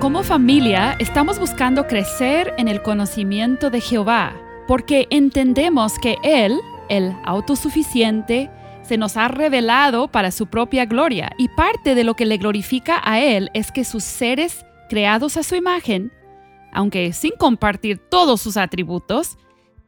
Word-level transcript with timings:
Como 0.00 0.22
familia, 0.22 0.96
estamos 1.00 1.40
buscando 1.40 1.88
crecer 1.88 2.54
en 2.56 2.68
el 2.68 2.82
conocimiento 2.82 3.68
de 3.68 3.80
Jehová, 3.80 4.32
porque 4.68 5.08
entendemos 5.10 5.98
que 5.98 6.18
Él, 6.22 6.60
el 6.88 7.16
autosuficiente, 7.24 8.48
se 8.82 8.96
nos 8.96 9.16
ha 9.16 9.26
revelado 9.26 10.06
para 10.06 10.30
su 10.30 10.46
propia 10.46 10.86
gloria, 10.86 11.32
y 11.36 11.48
parte 11.48 11.96
de 11.96 12.04
lo 12.04 12.14
que 12.14 12.26
le 12.26 12.36
glorifica 12.36 13.00
a 13.02 13.18
Él 13.18 13.50
es 13.54 13.72
que 13.72 13.84
sus 13.84 14.04
seres 14.04 14.64
creados 14.88 15.36
a 15.36 15.42
su 15.42 15.56
imagen, 15.56 16.12
aunque 16.72 17.12
sin 17.12 17.32
compartir 17.32 17.98
todos 17.98 18.40
sus 18.40 18.56
atributos, 18.56 19.36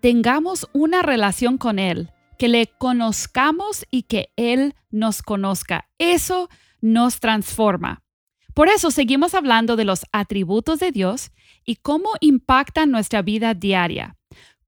tengamos 0.00 0.68
una 0.72 1.02
relación 1.02 1.56
con 1.56 1.78
Él, 1.78 2.10
que 2.36 2.48
le 2.48 2.66
conozcamos 2.66 3.86
y 3.92 4.02
que 4.02 4.32
Él 4.34 4.74
nos 4.90 5.22
conozca. 5.22 5.88
Eso 5.98 6.48
nos 6.80 7.20
transforma. 7.20 8.02
Por 8.54 8.68
eso 8.68 8.90
seguimos 8.90 9.34
hablando 9.34 9.76
de 9.76 9.84
los 9.84 10.04
atributos 10.12 10.80
de 10.80 10.92
Dios 10.92 11.30
y 11.64 11.76
cómo 11.76 12.10
impactan 12.20 12.90
nuestra 12.90 13.22
vida 13.22 13.54
diaria. 13.54 14.16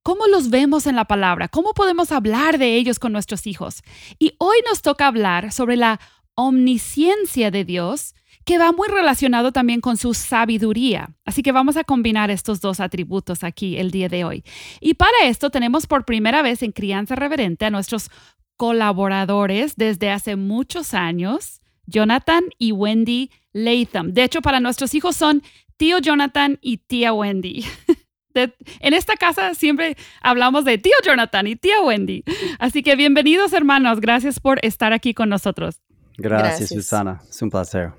¿Cómo 0.03 0.27
los 0.27 0.51
vemos 0.51 0.87
en 0.87 0.97
la 0.97 1.05
palabra? 1.05 1.49
¿Cómo 1.49 1.75
podemos 1.75 2.11
hablar 2.11 2.59
de 2.59 2.75
ellos 2.75 2.99
con 2.99 3.13
nuestros 3.13 3.47
hijos? 3.47 3.83
Y 4.19 4.35
hoy 4.39 4.57
nos 4.69 4.83
toca 4.83 5.07
hablar 5.07 5.53
sobre 5.53 5.77
la 5.77 6.01
omnisciencia 6.35 7.51
de 7.51 7.65
Dios, 7.65 8.15
que 8.45 8.59
va 8.59 8.73
muy 8.73 8.89
relacionado 8.89 9.53
también 9.53 9.81
con 9.81 9.97
su 9.97 10.15
sabiduría. 10.15 11.15
Así 11.25 11.43
que 11.43 11.53
vamos 11.53 11.77
a 11.77 11.85
combinar 11.85 12.31
estos 12.31 12.61
dos 12.61 12.81
atributos 12.81 13.45
aquí 13.45 13.77
el 13.77 13.93
día 13.93 14.09
de 14.09 14.25
hoy. 14.25 14.45
Y 14.81 14.95
para 14.95 15.17
esto 15.25 15.51
tenemos 15.51 15.87
por 15.87 16.05
primera 16.05 16.43
vez 16.43 16.65
en 16.65 16.73
Crianza 16.73 17.15
Reverente 17.15 17.65
a 17.67 17.71
nuestros 17.71 18.11
colaboradores 18.57 19.77
desde 19.77 20.11
hace 20.11 20.35
muchos 20.37 20.95
años, 20.95 21.61
Jonathan 21.87 22.45
y 22.59 22.73
Wendy 22.73 23.31
Latham. 23.53 24.13
De 24.13 24.25
hecho, 24.25 24.43
para 24.43 24.61
nuestros 24.61 24.95
hijos 24.95 25.17
son 25.17 25.43
tío 25.77 25.99
Jonathan 25.99 26.59
y 26.61 26.79
tía 26.79 27.13
Wendy. 27.13 27.65
en 28.35 28.95
esta 28.95 29.17
casa 29.17 29.55
siempre 29.55 29.97
hablamos 30.21 30.65
de 30.65 30.79
tío 30.79 30.95
Jonathan 31.05 31.47
y 31.47 31.57
tía 31.57 31.81
Wendy. 31.83 32.25
Así 32.59 32.83
que 32.83 32.97
bienvenidos 32.97 33.53
hermanos, 33.53 34.01
gracias 34.01 34.41
por 34.41 34.65
estar 34.65 34.93
aquí 34.93 35.15
con 35.15 35.29
nosotros. 35.29 35.81
Gracias, 36.19 36.69
Susana, 36.69 37.23
es 37.29 37.41
un 37.43 37.51
placer. 37.51 37.93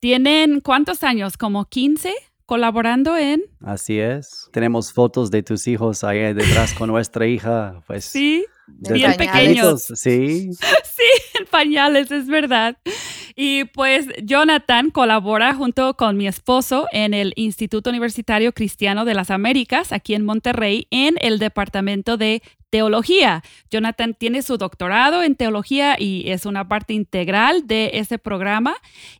¿Tienen 0.00 0.60
cuántos 0.60 1.02
años? 1.02 1.36
¿Como 1.36 1.64
15? 1.66 2.12
colaborando 2.46 3.16
en. 3.16 3.42
Así 3.60 3.98
es. 3.98 4.48
Tenemos 4.52 4.92
fotos 4.92 5.30
de 5.30 5.42
tus 5.42 5.66
hijos 5.66 6.04
ahí 6.04 6.32
detrás 6.32 6.72
con 6.72 6.88
nuestra 6.88 7.26
hija, 7.26 7.82
pues. 7.86 8.04
Sí, 8.04 8.46
bien 8.66 9.14
pequeños. 9.16 9.84
Sí. 9.94 10.50
Sí, 10.96 11.38
en 11.38 11.46
pañales, 11.48 12.10
es 12.10 12.26
verdad. 12.26 12.78
Y 13.38 13.64
pues 13.64 14.08
Jonathan 14.22 14.90
colabora 14.90 15.52
junto 15.52 15.94
con 15.94 16.16
mi 16.16 16.26
esposo 16.26 16.86
en 16.90 17.12
el 17.12 17.34
Instituto 17.36 17.90
Universitario 17.90 18.52
Cristiano 18.52 19.04
de 19.04 19.12
las 19.12 19.30
Américas, 19.30 19.92
aquí 19.92 20.14
en 20.14 20.24
Monterrey, 20.24 20.86
en 20.90 21.16
el 21.20 21.38
Departamento 21.38 22.16
de 22.16 22.42
Teología. 22.70 23.42
Jonathan 23.70 24.14
tiene 24.14 24.40
su 24.40 24.56
doctorado 24.56 25.22
en 25.22 25.34
teología 25.34 25.96
y 25.98 26.30
es 26.30 26.46
una 26.46 26.66
parte 26.66 26.94
integral 26.94 27.66
de 27.66 27.90
ese 27.92 28.18
programa. 28.18 28.74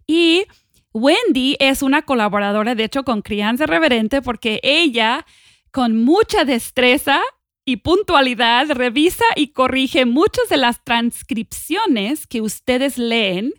Y 0.06 0.47
Wendy 0.94 1.56
es 1.60 1.82
una 1.82 2.00
colaboradora, 2.00 2.75
de 2.75 2.84
hecho, 2.84 3.05
con 3.05 3.21
Crianza 3.21 3.66
Reverente, 3.66 4.22
porque 4.22 4.60
ella, 4.62 5.26
con 5.71 6.03
mucha 6.03 6.47
destreza, 6.47 7.21
y 7.69 7.78
puntualidad 7.78 8.71
revisa 8.71 9.25
y 9.34 9.49
corrige 9.49 10.06
muchas 10.06 10.49
de 10.49 10.56
las 10.56 10.84
transcripciones 10.84 12.28
que 12.28 12.41
ustedes 12.41 12.97
leen 12.97 13.53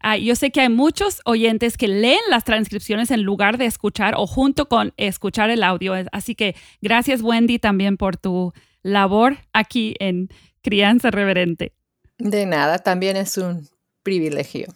Ah, 0.00 0.16
yo 0.16 0.36
sé 0.36 0.50
que 0.50 0.60
hay 0.60 0.68
muchos 0.68 1.20
oyentes 1.24 1.76
que 1.76 1.88
leen 1.88 2.20
las 2.30 2.44
transcripciones 2.44 3.10
en 3.10 3.22
lugar 3.22 3.58
de 3.58 3.66
escuchar 3.66 4.14
o 4.16 4.26
junto 4.26 4.68
con 4.68 4.92
escuchar 4.96 5.50
el 5.50 5.64
audio. 5.64 5.94
Así 6.12 6.34
que 6.34 6.54
gracias 6.80 7.20
Wendy 7.20 7.58
también 7.58 7.96
por 7.96 8.16
tu 8.16 8.52
labor 8.82 9.38
aquí 9.52 9.94
en 9.98 10.28
Crianza 10.62 11.10
Reverente. 11.10 11.72
De 12.18 12.46
nada, 12.46 12.78
también 12.78 13.16
es 13.16 13.36
un 13.38 13.68
privilegio. 14.02 14.68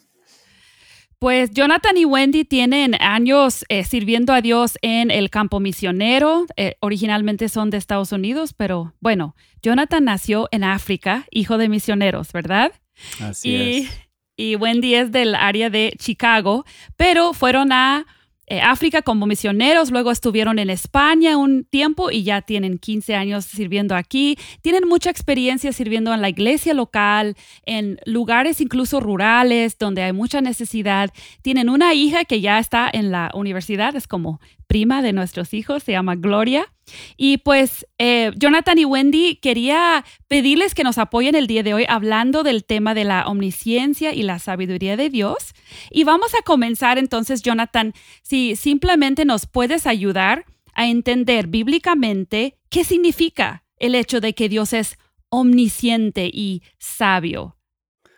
Pues 1.21 1.53
Jonathan 1.53 1.97
y 1.97 2.05
Wendy 2.05 2.45
tienen 2.45 2.97
años 3.01 3.65
eh, 3.69 3.85
sirviendo 3.85 4.33
a 4.33 4.41
Dios 4.41 4.77
en 4.83 5.13
el 5.13 5.31
campo 5.31 5.61
misionero. 5.61 6.47
Eh, 6.57 6.75
originalmente 6.81 7.49
son 7.49 7.71
de 7.71 7.77
Estados 7.77 8.11
Unidos, 8.11 8.55
pero 8.55 8.95
bueno, 8.99 9.37
Jonathan 9.63 10.05
nació 10.05 10.49
en 10.51 10.65
África, 10.65 11.27
hijo 11.31 11.59
de 11.59 11.69
misioneros, 11.69 12.33
¿verdad? 12.33 12.73
Así 13.21 13.55
es 13.55 14.02
y 14.37 14.57
Wendy 14.57 14.95
es 14.95 15.13
del 15.13 15.35
área 15.35 15.71
de 15.71 15.95
Chicago, 15.99 16.65
pero 16.97 17.33
fueron 17.33 17.73
a 17.73 18.07
eh, 18.53 18.61
África 18.61 19.03
como 19.03 19.25
misioneros, 19.25 19.91
luego 19.91 20.11
estuvieron 20.11 20.59
en 20.59 20.69
España 20.69 21.39
un 21.39 21.65
tiempo 21.65 22.11
y 22.11 22.25
ya 22.25 22.43
tienen 22.43 22.79
15 22.79 23.15
años 23.15 23.45
sirviendo 23.45 23.95
aquí. 23.95 24.37
Tienen 24.63 24.89
mucha 24.89 25.11
experiencia 25.11 25.73
sirviendo 25.73 26.13
en 26.13 26.21
la 26.21 26.29
iglesia 26.29 26.75
local, 26.75 27.37
en 27.65 27.99
lugares 28.05 28.61
incluso 28.61 29.01
rurales 29.01 29.79
donde 29.79 30.03
hay 30.03 30.13
mucha 30.13 30.41
necesidad. 30.41 31.11
Tienen 31.41 31.71
una 31.71 31.95
hija 31.95 32.25
que 32.25 32.41
ya 32.41 32.59
está 32.59 32.91
en 32.93 33.13
la 33.13 33.31
universidad, 33.33 33.95
es 33.95 34.09
como 34.09 34.41
prima 34.73 35.03
de 35.03 35.13
nuestros 35.13 35.53
hijos, 35.53 35.83
se 35.83 35.93
llama 35.93 36.15
Gloria. 36.15 36.73
Y 37.19 37.37
pues 37.37 37.87
eh, 37.99 38.31
Jonathan 38.37 38.79
y 38.79 38.87
Wendy 38.87 39.37
quería 39.37 40.03
pedirles 40.29 40.75
que 40.75 40.83
nos 40.83 40.97
apoyen 40.97 41.35
el 41.35 41.47
día 41.47 41.63
de 41.63 41.75
hoy 41.75 41.85
hablando 41.87 42.43
del 42.43 42.65
tema 42.65 42.95
de 42.95 43.05
la 43.05 43.27
omnisciencia 43.27 44.15
y 44.15 44.23
la 44.23 44.39
sabiduría 44.39 44.97
de 44.97 45.11
Dios. 45.11 45.53
Y 45.91 46.05
vamos 46.05 46.35
a 46.35 46.41
comenzar 46.43 46.97
entonces, 46.97 47.43
Jonathan, 47.43 47.93
si 48.23 48.57
simplemente 48.57 49.27
nos 49.27 49.45
puedes 49.45 49.87
ayudar 49.87 50.47
a 50.73 50.87
entender 50.87 51.49
bíblicamente 51.49 52.57
qué 52.71 52.83
significa 52.83 53.65
el 53.77 53.95
hecho 53.95 54.23
de 54.23 54.33
que 54.33 54.49
Dios 54.49 54.73
es 54.73 54.97
omnisciente 55.29 56.31
y 56.33 56.63
sabio. 56.79 57.59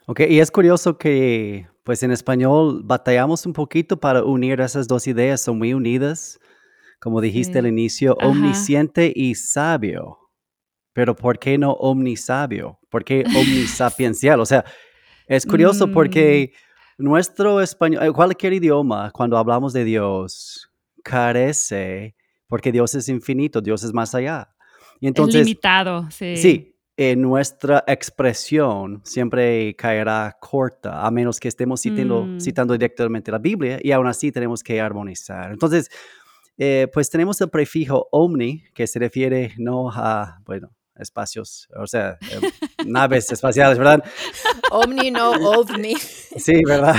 Ok, 0.06 0.20
y 0.28 0.38
es 0.38 0.52
curioso 0.52 0.98
que 0.98 1.66
pues 1.84 2.02
en 2.02 2.10
español 2.10 2.82
batallamos 2.84 3.46
un 3.46 3.52
poquito 3.52 3.98
para 4.00 4.24
unir 4.24 4.60
esas 4.60 4.88
dos 4.88 5.06
ideas, 5.06 5.40
son 5.40 5.58
muy 5.58 5.72
unidas 5.72 6.40
como 7.04 7.20
dijiste 7.20 7.58
al 7.58 7.66
inicio, 7.66 8.16
omnisciente 8.22 9.12
y 9.14 9.34
sabio. 9.34 10.16
Pero 10.94 11.14
¿por 11.14 11.38
qué 11.38 11.58
no 11.58 11.72
omnisabio? 11.72 12.78
¿Por 12.88 13.04
qué 13.04 13.24
omnisapiencial? 13.36 14.40
O 14.40 14.46
sea, 14.46 14.64
es 15.26 15.44
curioso 15.44 15.92
porque 15.92 16.54
mm. 16.96 17.04
nuestro 17.04 17.60
español, 17.60 18.04
eh, 18.04 18.10
cualquier 18.10 18.54
idioma, 18.54 19.10
cuando 19.10 19.36
hablamos 19.36 19.74
de 19.74 19.84
Dios, 19.84 20.70
carece, 21.02 22.16
porque 22.46 22.72
Dios 22.72 22.94
es 22.94 23.10
infinito, 23.10 23.60
Dios 23.60 23.84
es 23.84 23.92
más 23.92 24.14
allá. 24.14 24.48
Y 24.98 25.06
entonces, 25.06 25.42
es 25.42 25.46
limitado, 25.46 26.10
sí. 26.10 26.38
Sí, 26.38 26.73
en 26.96 27.22
nuestra 27.22 27.82
expresión 27.86 29.00
siempre 29.04 29.74
caerá 29.74 30.36
corta, 30.40 31.04
a 31.04 31.10
menos 31.10 31.40
que 31.40 31.48
estemos 31.48 31.80
citando, 31.80 32.24
mm. 32.24 32.40
citando 32.40 32.74
directamente 32.74 33.32
la 33.32 33.38
Biblia, 33.38 33.78
y 33.82 33.90
aún 33.90 34.06
así 34.06 34.30
tenemos 34.30 34.62
que 34.62 34.80
armonizar. 34.80 35.50
Entonces, 35.50 35.90
eh, 36.56 36.88
pues 36.92 37.10
tenemos 37.10 37.40
el 37.40 37.50
prefijo 37.50 38.06
omni, 38.12 38.62
que 38.74 38.86
se 38.86 39.00
refiere 39.00 39.54
no 39.58 39.90
a, 39.90 40.38
bueno, 40.44 40.70
espacios, 40.94 41.68
o 41.76 41.88
sea, 41.88 42.16
eh, 42.30 42.52
naves 42.86 43.32
espaciales, 43.32 43.76
¿verdad? 43.76 44.04
Omni, 44.70 45.10
no 45.10 45.32
ovni. 45.32 45.96
Sí, 45.96 46.62
¿verdad? 46.64 46.94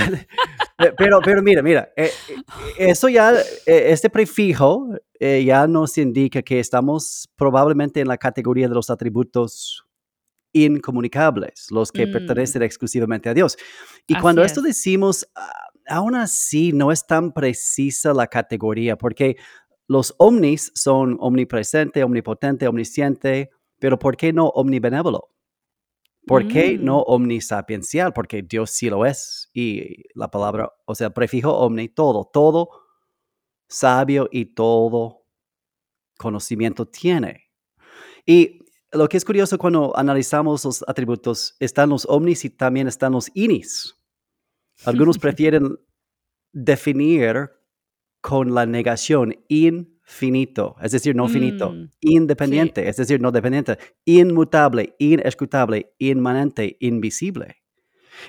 Eh, 0.78 0.92
pero, 0.98 1.20
pero 1.24 1.42
mira, 1.42 1.62
mira, 1.62 1.90
eso 2.78 3.08
ya, 3.08 3.32
este 3.64 4.10
prefijo 4.10 4.90
ya 5.18 5.66
nos 5.66 5.96
indica 5.96 6.42
que 6.42 6.60
estamos 6.60 7.30
probablemente 7.36 8.00
en 8.00 8.08
la 8.08 8.18
categoría 8.18 8.68
de 8.68 8.74
los 8.74 8.90
atributos 8.90 9.85
incomunicables, 10.64 11.66
los 11.70 11.92
que 11.92 12.06
mm. 12.06 12.12
pertenecen 12.12 12.62
exclusivamente 12.62 13.28
a 13.28 13.34
Dios. 13.34 13.56
Y 14.06 14.18
cuando 14.18 14.42
esto 14.42 14.62
decimos 14.62 15.28
ah, 15.34 15.50
aún 15.88 16.14
así 16.14 16.72
no 16.72 16.92
es 16.92 17.06
tan 17.06 17.32
precisa 17.32 18.12
la 18.12 18.26
categoría, 18.26 18.96
porque 18.96 19.36
los 19.88 20.14
omnis 20.18 20.72
son 20.74 21.16
omnipresente, 21.20 22.02
omnipotente, 22.02 22.66
omnisciente, 22.66 23.50
pero 23.78 23.98
¿por 23.98 24.16
qué 24.16 24.32
no 24.32 24.48
omnibenévolo? 24.48 25.30
¿Por 26.26 26.48
qué 26.48 26.76
no 26.76 26.98
mm. 26.98 27.04
omnisapiencial? 27.06 28.12
Porque 28.12 28.42
Dios 28.42 28.70
sí 28.70 28.90
lo 28.90 29.06
es. 29.06 29.48
Y 29.52 30.02
la 30.18 30.28
palabra, 30.28 30.72
o 30.84 30.94
sea, 30.94 31.10
prefijo 31.10 31.56
omni, 31.56 31.88
todo, 31.88 32.28
todo 32.32 32.68
sabio 33.68 34.28
y 34.32 34.46
todo 34.46 35.24
conocimiento 36.18 36.86
tiene. 36.86 37.44
Y 38.24 38.60
lo 38.92 39.08
que 39.08 39.16
es 39.16 39.24
curioso 39.24 39.58
cuando 39.58 39.96
analizamos 39.96 40.64
los 40.64 40.84
atributos, 40.86 41.56
están 41.60 41.90
los 41.90 42.06
omnis 42.08 42.44
y 42.44 42.50
también 42.50 42.88
están 42.88 43.12
los 43.12 43.30
inis. 43.34 43.96
Algunos 44.84 45.18
prefieren 45.18 45.78
definir 46.52 47.50
con 48.20 48.54
la 48.54 48.66
negación 48.66 49.36
infinito, 49.48 50.76
es 50.82 50.92
decir, 50.92 51.14
no 51.14 51.28
finito, 51.28 51.70
Mm, 51.70 51.90
independiente, 52.00 52.88
es 52.88 52.96
decir, 52.96 53.20
no 53.20 53.30
dependiente, 53.30 53.78
inmutable, 54.04 54.94
inescrutable, 54.98 55.94
inmanente, 55.98 56.76
invisible. 56.80 57.56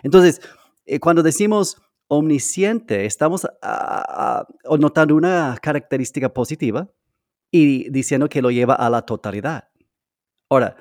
Entonces, 0.04 0.42
eh, 0.86 1.00
cuando 1.00 1.24
decimos 1.24 1.82
omnisciente, 2.08 3.06
estamos 3.06 3.48
notando 4.80 5.16
una 5.16 5.58
característica 5.62 6.34
positiva 6.34 6.90
y 7.52 7.90
diciendo 7.90 8.30
que 8.30 8.42
lo 8.42 8.52
lleva 8.52 8.76
a 8.76 8.90
la 8.90 9.02
totalidad. 9.02 9.70
Ahora, 10.50 10.78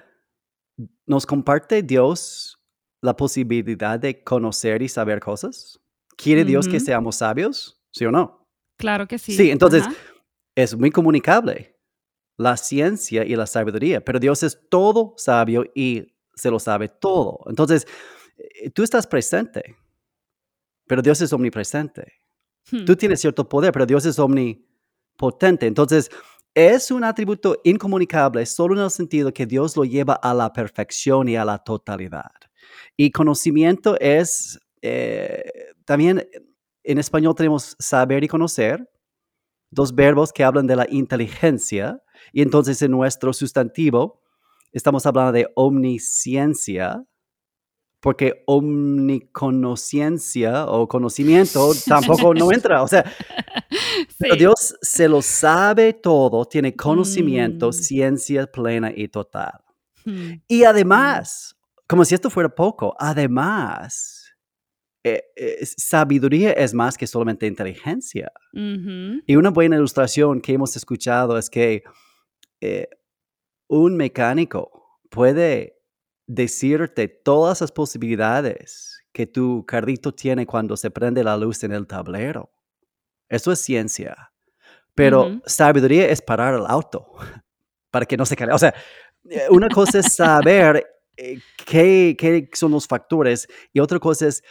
¿nos 1.07 1.27
comparte 1.27 1.83
Dios 1.83 2.61
la 3.03 3.17
posibilidad 3.17 3.99
de 3.99 4.23
conocer 4.23 4.83
y 4.83 4.89
saber 4.89 5.21
cosas? 5.21 5.81
¿Quiere 6.17 6.45
Dios 6.45 6.69
que 6.69 6.81
seamos 6.81 7.17
sabios? 7.17 7.81
¿Sí 7.93 8.05
o 8.05 8.11
no? 8.11 8.49
Claro 8.79 9.07
que 9.07 9.19
sí. 9.19 9.33
Sí, 9.33 9.51
entonces 9.51 9.85
Ajá. 9.85 9.95
es 10.55 10.77
muy 10.77 10.91
comunicable 10.91 11.77
la 12.37 12.57
ciencia 12.57 13.25
y 13.25 13.35
la 13.35 13.47
sabiduría, 13.47 14.05
pero 14.05 14.19
Dios 14.19 14.43
es 14.43 14.59
todo 14.69 15.15
sabio 15.17 15.65
y 15.75 16.15
se 16.35 16.51
lo 16.51 16.59
sabe 16.59 16.89
todo. 16.89 17.41
Entonces, 17.47 17.87
eh, 18.37 18.71
tú 18.71 18.83
estás 18.83 19.07
presente, 19.07 19.77
pero 20.87 21.03
Dios 21.03 21.21
es 21.21 21.33
omnipresente. 21.33 22.13
Hmm. 22.71 22.85
Tú 22.85 22.97
tienes 22.97 23.21
cierto 23.21 23.49
poder, 23.49 23.73
pero 23.73 23.87
Dios 23.87 24.05
es 24.05 24.19
omnipotente. 24.19 25.67
Entonces, 25.67 26.11
es 26.57 26.91
un 26.91 27.05
atributo 27.05 27.61
incomunicable 27.65 28.47
solo 28.47 28.75
en 28.75 28.81
el 28.83 28.91
sentido 28.91 29.31
que 29.31 29.45
Dios 29.45 29.77
lo 29.77 29.85
lleva 29.85 30.15
a 30.15 30.33
la 30.33 30.55
perfección 30.55 31.29
y 31.29 31.37
a 31.37 31.45
la 31.45 31.59
totalidad. 31.59 32.33
Y 32.97 33.11
conocimiento 33.11 34.01
es, 34.01 34.59
eh, 34.81 35.45
también 35.85 36.27
en 36.83 36.99
español 36.99 37.35
tenemos 37.35 37.77
saber 37.79 38.25
y 38.25 38.29
conocer, 38.29 38.89
dos 39.71 39.95
verbos 39.95 40.33
que 40.33 40.45
hablan 40.45 40.67
de 40.67 40.77
la 40.77 40.87
inteligencia, 40.89 42.03
y 42.33 42.41
entonces 42.41 42.81
en 42.81 42.93
nuestro 42.93 43.35
sustantivo 43.35 44.23
estamos 44.73 45.05
hablando 45.05 45.33
de 45.33 45.49
omnisciencia, 45.57 47.05
porque 48.01 48.43
omniconociencia 48.47 50.67
o 50.67 50.89
conocimiento 50.89 51.73
tampoco 51.87 52.35
no 52.35 52.51
entra. 52.53 52.83
O 52.83 52.89
sea, 52.89 53.05
Sí. 54.19 54.29
Dios 54.39 54.75
se 54.81 55.09
lo 55.09 55.23
sabe 55.23 55.93
todo, 55.93 56.45
tiene 56.45 56.75
conocimiento, 56.75 57.69
Mm. 57.69 57.73
ciencia 57.73 58.47
plena 58.47 58.93
y 58.95 59.09
total. 59.09 59.61
Hmm. 60.05 60.35
Y 60.49 60.65
además, 60.65 61.57
como 61.87 62.05
si 62.05 62.15
esto 62.15 62.31
fuera 62.31 62.49
poco, 62.55 62.95
además, 62.99 64.33
eh, 65.05 65.23
eh, 65.37 65.59
sabiduría 65.65 66.53
es 66.53 66.75
más 66.75 66.97
que 66.97 67.07
solamente 67.07 67.47
inteligencia. 67.47 68.33
Y 68.53 69.37
una 69.37 69.51
buena 69.51 69.77
ilustración 69.77 70.41
que 70.41 70.53
hemos 70.55 70.75
escuchado 70.77 71.39
es 71.39 71.49
que 71.51 71.83
eh, 72.61 72.89
un 73.69 73.97
mecánico 73.97 75.01
puede 75.11 75.76
decirte 76.27 77.09
todas 77.09 77.61
las 77.61 77.73
posibilidades 77.73 79.01
que 79.13 79.27
tu 79.27 79.65
carrito 79.67 80.13
tiene 80.13 80.47
cuando 80.47 80.77
se 80.77 80.91
prende 80.91 81.25
la 81.25 81.37
luz 81.37 81.63
en 81.65 81.73
el 81.73 81.87
tablero. 81.87 82.51
Eso 83.29 83.53
es 83.53 83.61
ciencia. 83.61 84.33
Pero 84.95 85.41
sabiduría 85.47 86.09
es 86.09 86.23
parar 86.23 86.55
el 86.55 86.65
auto 86.67 87.13
para 87.91 88.07
que 88.07 88.17
no 88.17 88.25
se 88.27 88.37
caiga. 88.37 88.55
O 88.55 88.59
sea, 88.59 88.75
eh, 89.29 89.47
una 89.51 89.69
cosa 89.69 89.99
es 90.01 90.13
saber 90.15 90.85
eh, 91.17 91.39
qué, 91.65 92.15
qué 92.19 92.49
son 92.55 92.73
los 92.73 92.87
factores 92.87 93.47
y 93.73 93.81
otra 93.81 93.99
cosa 93.99 94.27
es 94.29 94.43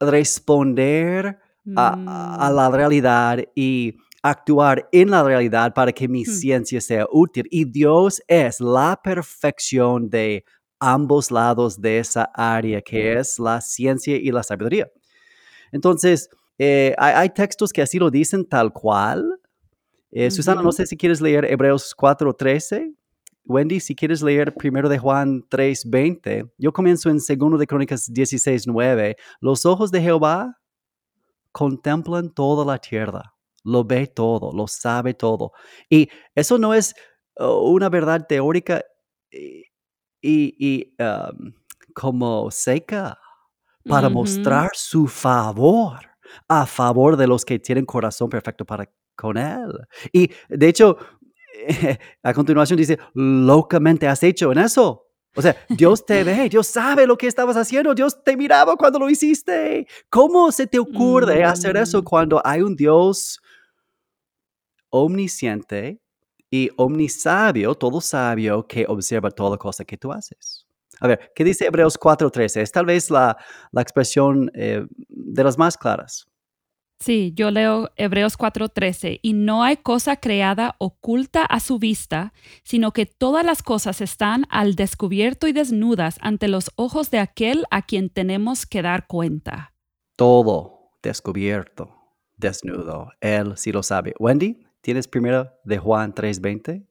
responder 0.00 1.38
a, 1.76 1.88
a- 2.06 2.46
a 2.46 2.50
Mm. 2.50 2.56
la 2.56 2.70
realidad 2.70 3.38
y 3.54 3.96
actuar 4.22 4.88
en 4.92 5.10
la 5.10 5.22
realidad 5.22 5.72
para 5.74 5.92
que 5.92 6.08
mi 6.08 6.22
Hmm. 6.22 6.26
ciencia 6.30 6.80
sea 6.80 7.06
útil. 7.10 7.46
Y 7.50 7.64
Dios 7.64 8.22
es 8.26 8.60
la 8.60 8.98
perfección 9.02 10.08
de 10.10 10.44
ambos 10.78 11.30
lados 11.30 11.80
de 11.80 11.98
esa 11.98 12.30
área 12.34 12.80
que 12.82 13.18
es 13.18 13.38
la 13.38 13.60
ciencia 13.60 14.16
y 14.16 14.30
la 14.30 14.42
sabiduría. 14.42 14.88
Entonces, 15.72 16.28
eh, 16.58 16.94
hay, 16.98 17.14
hay 17.14 17.30
textos 17.30 17.72
que 17.72 17.82
así 17.82 17.98
lo 17.98 18.10
dicen 18.10 18.44
tal 18.44 18.72
cual. 18.72 19.40
Eh, 20.10 20.30
Susana, 20.30 20.62
no 20.62 20.72
sé 20.72 20.86
si 20.86 20.96
quieres 20.96 21.20
leer 21.20 21.44
Hebreos 21.44 21.94
4.13. 21.96 22.94
Wendy, 23.44 23.78
si 23.80 23.94
quieres 23.94 24.22
leer 24.22 24.54
primero 24.54 24.88
de 24.88 24.98
Juan 24.98 25.42
3.20. 25.48 26.50
Yo 26.58 26.72
comienzo 26.72 27.10
en 27.10 27.20
segundo 27.20 27.58
de 27.58 27.66
Crónicas 27.66 28.10
16.9. 28.10 29.16
Los 29.40 29.64
ojos 29.66 29.90
de 29.92 30.00
Jehová 30.00 30.58
contemplan 31.52 32.34
toda 32.34 32.64
la 32.64 32.78
tierra, 32.78 33.34
lo 33.62 33.84
ve 33.84 34.08
todo, 34.08 34.52
lo 34.52 34.66
sabe 34.66 35.14
todo. 35.14 35.52
Y 35.88 36.08
eso 36.34 36.58
no 36.58 36.74
es 36.74 36.94
uh, 37.38 37.44
una 37.44 37.88
verdad 37.88 38.26
teórica 38.28 38.84
y, 40.20 40.54
y- 40.58 40.94
um, 41.02 41.52
como 41.94 42.50
seca 42.50 43.18
para 43.88 44.08
mostrar 44.08 44.70
su 44.74 45.06
favor 45.06 46.00
a 46.48 46.66
favor 46.66 47.16
de 47.16 47.26
los 47.26 47.44
que 47.44 47.58
tienen 47.58 47.86
corazón 47.86 48.28
perfecto 48.28 48.64
para 48.66 48.90
con 49.16 49.36
él. 49.38 49.70
Y 50.12 50.30
de 50.48 50.68
hecho, 50.68 50.98
a 52.22 52.34
continuación 52.34 52.76
dice, 52.78 52.98
locamente 53.14 54.06
has 54.08 54.22
hecho 54.22 54.52
en 54.52 54.58
eso. 54.58 55.04
O 55.36 55.42
sea, 55.42 55.56
Dios 55.68 56.04
te 56.04 56.24
ve, 56.24 56.48
Dios 56.48 56.66
sabe 56.66 57.06
lo 57.06 57.16
que 57.16 57.26
estabas 57.28 57.56
haciendo, 57.56 57.94
Dios 57.94 58.22
te 58.24 58.36
miraba 58.36 58.76
cuando 58.76 58.98
lo 58.98 59.08
hiciste. 59.08 59.86
¿Cómo 60.10 60.50
se 60.52 60.66
te 60.66 60.78
ocurre 60.78 61.44
hacer 61.44 61.76
eso 61.76 62.00
Mm. 62.02 62.04
cuando 62.04 62.42
hay 62.44 62.62
un 62.62 62.74
Dios 62.76 63.40
omnisciente 64.90 66.00
y 66.56 66.70
omnisabio, 66.76 67.74
todo 67.74 68.00
sabio, 68.00 68.66
que 68.66 68.86
observa 68.88 69.30
toda 69.30 69.56
cosa 69.56 69.84
que 69.84 69.96
tú 69.96 70.12
haces? 70.12 70.66
A 71.00 71.08
ver, 71.08 71.32
¿qué 71.34 71.44
dice 71.44 71.66
Hebreos 71.66 71.98
4.13? 71.98 72.62
Es 72.62 72.72
tal 72.72 72.86
vez 72.86 73.10
la, 73.10 73.36
la 73.72 73.82
expresión 73.82 74.50
eh, 74.54 74.86
de 75.08 75.44
las 75.44 75.58
más 75.58 75.76
claras. 75.76 76.26
Sí, 76.98 77.32
yo 77.34 77.50
leo 77.50 77.90
Hebreos 77.96 78.38
4:13, 78.38 79.20
y 79.22 79.34
no 79.34 79.62
hay 79.62 79.76
cosa 79.76 80.16
creada 80.16 80.76
oculta 80.78 81.44
a 81.44 81.60
su 81.60 81.78
vista, 81.78 82.32
sino 82.62 82.92
que 82.92 83.04
todas 83.04 83.44
las 83.44 83.62
cosas 83.62 84.00
están 84.00 84.46
al 84.48 84.76
descubierto 84.76 85.46
y 85.46 85.52
desnudas 85.52 86.16
ante 86.22 86.48
los 86.48 86.70
ojos 86.76 87.10
de 87.10 87.18
aquel 87.18 87.64
a 87.70 87.82
quien 87.82 88.08
tenemos 88.08 88.64
que 88.64 88.80
dar 88.80 89.06
cuenta. 89.06 89.74
Todo 90.16 90.92
descubierto, 91.02 91.94
desnudo. 92.38 93.10
Él 93.20 93.58
sí 93.58 93.72
lo 93.72 93.82
sabe. 93.82 94.14
Wendy, 94.18 94.65
¿tienes 94.86 95.08
primero 95.08 95.50
de 95.64 95.78
Juan 95.78 96.14
3.20? 96.14 96.86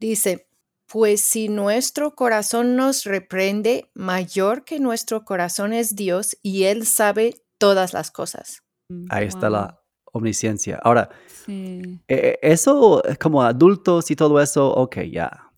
Dice, 0.00 0.48
pues 0.90 1.20
si 1.20 1.50
nuestro 1.50 2.14
corazón 2.14 2.74
nos 2.74 3.04
reprende, 3.04 3.90
mayor 3.92 4.64
que 4.64 4.80
nuestro 4.80 5.26
corazón 5.26 5.74
es 5.74 5.94
Dios 5.94 6.38
y 6.42 6.62
Él 6.64 6.86
sabe 6.86 7.34
todas 7.58 7.92
las 7.92 8.10
cosas. 8.10 8.62
Ahí 9.10 9.26
está 9.26 9.50
la 9.50 9.78
omnisciencia. 10.10 10.80
Ahora, 10.82 11.10
Sí. 11.44 12.00
eh, 12.08 12.38
eso 12.40 13.04
eh, 13.06 13.16
como 13.16 13.42
adultos 13.42 14.10
y 14.10 14.16
todo 14.16 14.40
eso, 14.40 14.72
ok, 14.72 15.00
ya. 15.12 15.50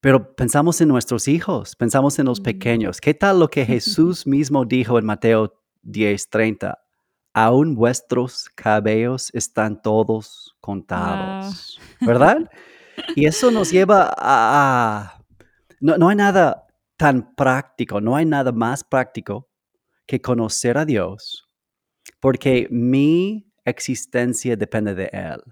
Pero 0.00 0.34
pensamos 0.34 0.80
en 0.80 0.88
nuestros 0.88 1.28
hijos, 1.28 1.76
pensamos 1.76 2.18
en 2.18 2.24
los 2.24 2.40
Mm. 2.40 2.44
pequeños. 2.44 2.98
¿Qué 3.02 3.12
tal 3.12 3.40
lo 3.40 3.48
que 3.48 3.66
Jesús 3.66 4.26
mismo 4.26 4.64
dijo 4.64 4.98
en 4.98 5.04
Mateo 5.04 5.52
10:30? 5.82 6.78
Aún 7.38 7.74
vuestros 7.74 8.48
cabellos 8.54 9.30
están 9.34 9.82
todos 9.82 10.56
contados, 10.58 11.78
¿verdad? 12.00 12.50
Y 13.14 13.26
eso 13.26 13.50
nos 13.50 13.70
lleva 13.70 14.04
a... 14.04 14.14
a- 14.16 15.22
no, 15.80 15.98
no 15.98 16.08
hay 16.08 16.16
nada 16.16 16.66
tan 16.96 17.34
práctico, 17.34 18.00
no 18.00 18.16
hay 18.16 18.24
nada 18.24 18.52
más 18.52 18.82
práctico 18.82 19.50
que 20.06 20.18
conocer 20.18 20.78
a 20.78 20.86
Dios, 20.86 21.46
porque 22.20 22.68
mi 22.70 23.52
existencia 23.66 24.56
depende 24.56 24.94
de 24.94 25.10
Él. 25.12 25.42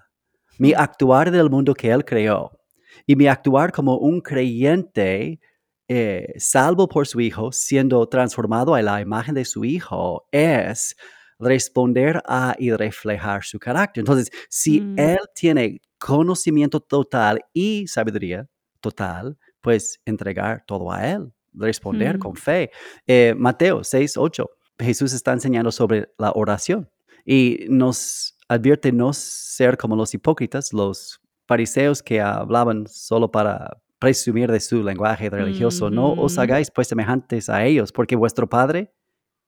Mi 0.57 0.73
actuar 0.73 1.31
del 1.31 1.51
mundo 1.51 1.75
que 1.75 1.91
Él 1.91 2.03
creó 2.03 2.59
y 3.07 3.15
mi 3.15 3.27
actuar 3.27 3.73
como 3.73 3.99
un 3.99 4.23
creyente 4.23 5.39
eh, 5.87 6.33
salvo 6.39 6.89
por 6.89 7.07
su 7.07 7.21
Hijo, 7.21 7.53
siendo 7.53 8.09
transformado 8.09 8.75
a 8.75 8.81
la 8.81 9.03
imagen 9.03 9.35
de 9.35 9.45
su 9.45 9.67
Hijo, 9.67 10.27
es 10.33 10.97
responder 11.45 12.23
a 12.27 12.55
y 12.59 12.73
reflejar 12.73 13.45
su 13.45 13.59
carácter. 13.59 14.01
Entonces, 14.03 14.31
si 14.49 14.81
Mm. 14.81 14.99
Él 14.99 15.19
tiene 15.35 15.81
conocimiento 15.99 16.81
total 16.81 17.41
y 17.53 17.87
sabiduría 17.87 18.47
total, 18.81 19.37
pues 19.61 20.01
entregar 20.05 20.65
todo 20.67 20.91
a 20.93 21.07
Él, 21.07 21.33
responder 21.53 22.17
Mm. 22.17 22.21
con 22.21 22.37
fe. 22.37 22.71
Eh, 23.07 23.35
Mateo 23.37 23.83
6, 23.85 24.17
8, 24.17 24.51
Jesús 24.79 25.13
está 25.13 25.33
enseñando 25.33 25.71
sobre 25.73 26.09
la 26.19 26.33
oración 26.35 26.91
y 27.25 27.67
nos 27.69 28.37
advierte 28.49 28.93
no 28.93 29.13
ser 29.13 29.77
como 29.79 29.97
los 29.97 30.13
hipócritas, 30.13 30.73
los 30.73 31.21
fariseos 31.47 32.03
que 32.03 32.21
hablaban 32.21 32.87
solo 32.87 33.31
para 33.31 33.79
presumir 33.99 34.51
de 34.53 34.61
su 34.61 34.83
lenguaje 34.83 35.31
religioso. 35.31 35.89
No 35.89 36.13
os 36.13 36.37
hagáis 36.39 36.71
pues 36.71 36.89
semejantes 36.89 37.49
a 37.49 37.65
ellos, 37.65 37.91
porque 37.93 38.17
vuestro 38.17 38.47
Padre 38.49 38.93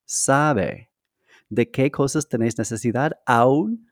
sabe 0.06 0.85
de 1.48 1.70
qué 1.70 1.90
cosas 1.90 2.28
tenéis 2.28 2.58
necesidad 2.58 3.12
aún 3.26 3.86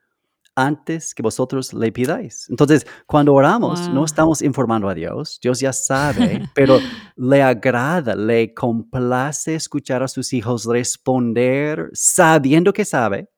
antes 0.56 1.14
que 1.14 1.23
vosotros 1.23 1.73
le 1.73 1.90
pidáis. 1.92 2.49
Entonces, 2.49 2.87
cuando 3.06 3.34
oramos, 3.34 3.88
no 3.88 4.04
estamos 4.04 4.42
informando 4.42 4.88
a 4.88 4.94
Dios, 4.94 5.38
Dios 5.42 5.61
ya 5.61 5.73
sabe, 5.73 6.42
pero 6.54 6.78
le 7.16 7.42
agrada, 7.42 8.14
le 8.14 8.54
complace 8.54 9.54
escuchar 9.54 10.02
a 10.02 10.08
sus 10.08 10.32
hijos 10.32 10.64
responder 10.66 11.90
sabiendo 11.92 12.73
que 12.73 12.84
sabe, 12.84 13.30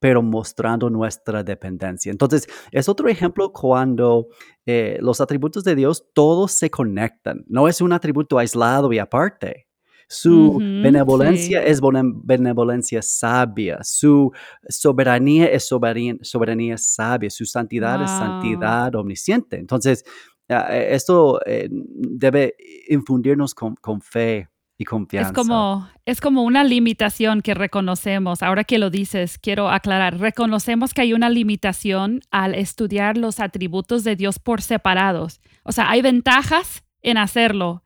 pero 0.00 0.22
mostrando 0.22 0.90
nuestra 0.90 1.42
dependencia. 1.42 2.12
Entonces, 2.12 2.46
es 2.70 2.88
otro 2.88 3.08
ejemplo 3.08 3.52
cuando 3.52 4.28
eh, 4.66 4.98
los 5.00 5.20
atributos 5.20 5.64
de 5.64 5.74
Dios 5.74 6.04
todos 6.14 6.52
se 6.52 6.70
conectan. 6.70 7.44
No 7.48 7.68
es 7.68 7.80
un 7.80 7.92
atributo 7.92 8.38
aislado 8.38 8.92
y 8.92 8.98
aparte. 8.98 9.67
Su 10.08 10.56
benevolencia 10.58 11.62
es 11.62 11.80
benevolencia 11.82 13.02
sabia, 13.02 13.78
su 13.82 14.32
soberanía 14.66 15.46
es 15.46 15.68
soberanía, 15.68 16.78
sabia, 16.78 17.28
su 17.28 17.44
santidad 17.44 18.02
es 18.02 18.10
santidad 18.10 18.94
omnisciente. 18.94 19.58
Entonces, 19.58 20.04
eh, 20.48 20.88
esto 20.92 21.40
eh, 21.44 21.68
debe 21.70 22.54
infundirnos 22.88 23.54
con, 23.54 23.76
fe 24.00 24.48
y 24.78 24.84
confianza. 24.86 25.30
Es 25.30 25.34
como, 25.34 25.88
es 26.06 26.20
como 26.22 26.42
una 26.42 26.64
limitación 26.64 27.42
que 27.42 27.52
reconocemos. 27.52 28.42
Ahora 28.42 28.64
que 28.64 28.78
lo 28.78 28.88
dices, 28.88 29.38
quiero 29.38 29.68
aclarar, 29.68 30.18
reconocemos 30.18 30.94
que 30.94 31.02
hay 31.02 31.12
una 31.12 31.28
limitación 31.28 32.20
al 32.30 32.54
estudiar 32.54 33.18
los 33.18 33.40
atributos 33.40 34.04
de 34.04 34.16
Dios 34.16 34.38
por 34.38 34.62
separados. 34.62 35.42
O 35.64 35.72
sea, 35.72 35.90
hay 35.90 36.00
ventajas 36.00 36.82
en 37.02 37.18
hacerlo, 37.18 37.84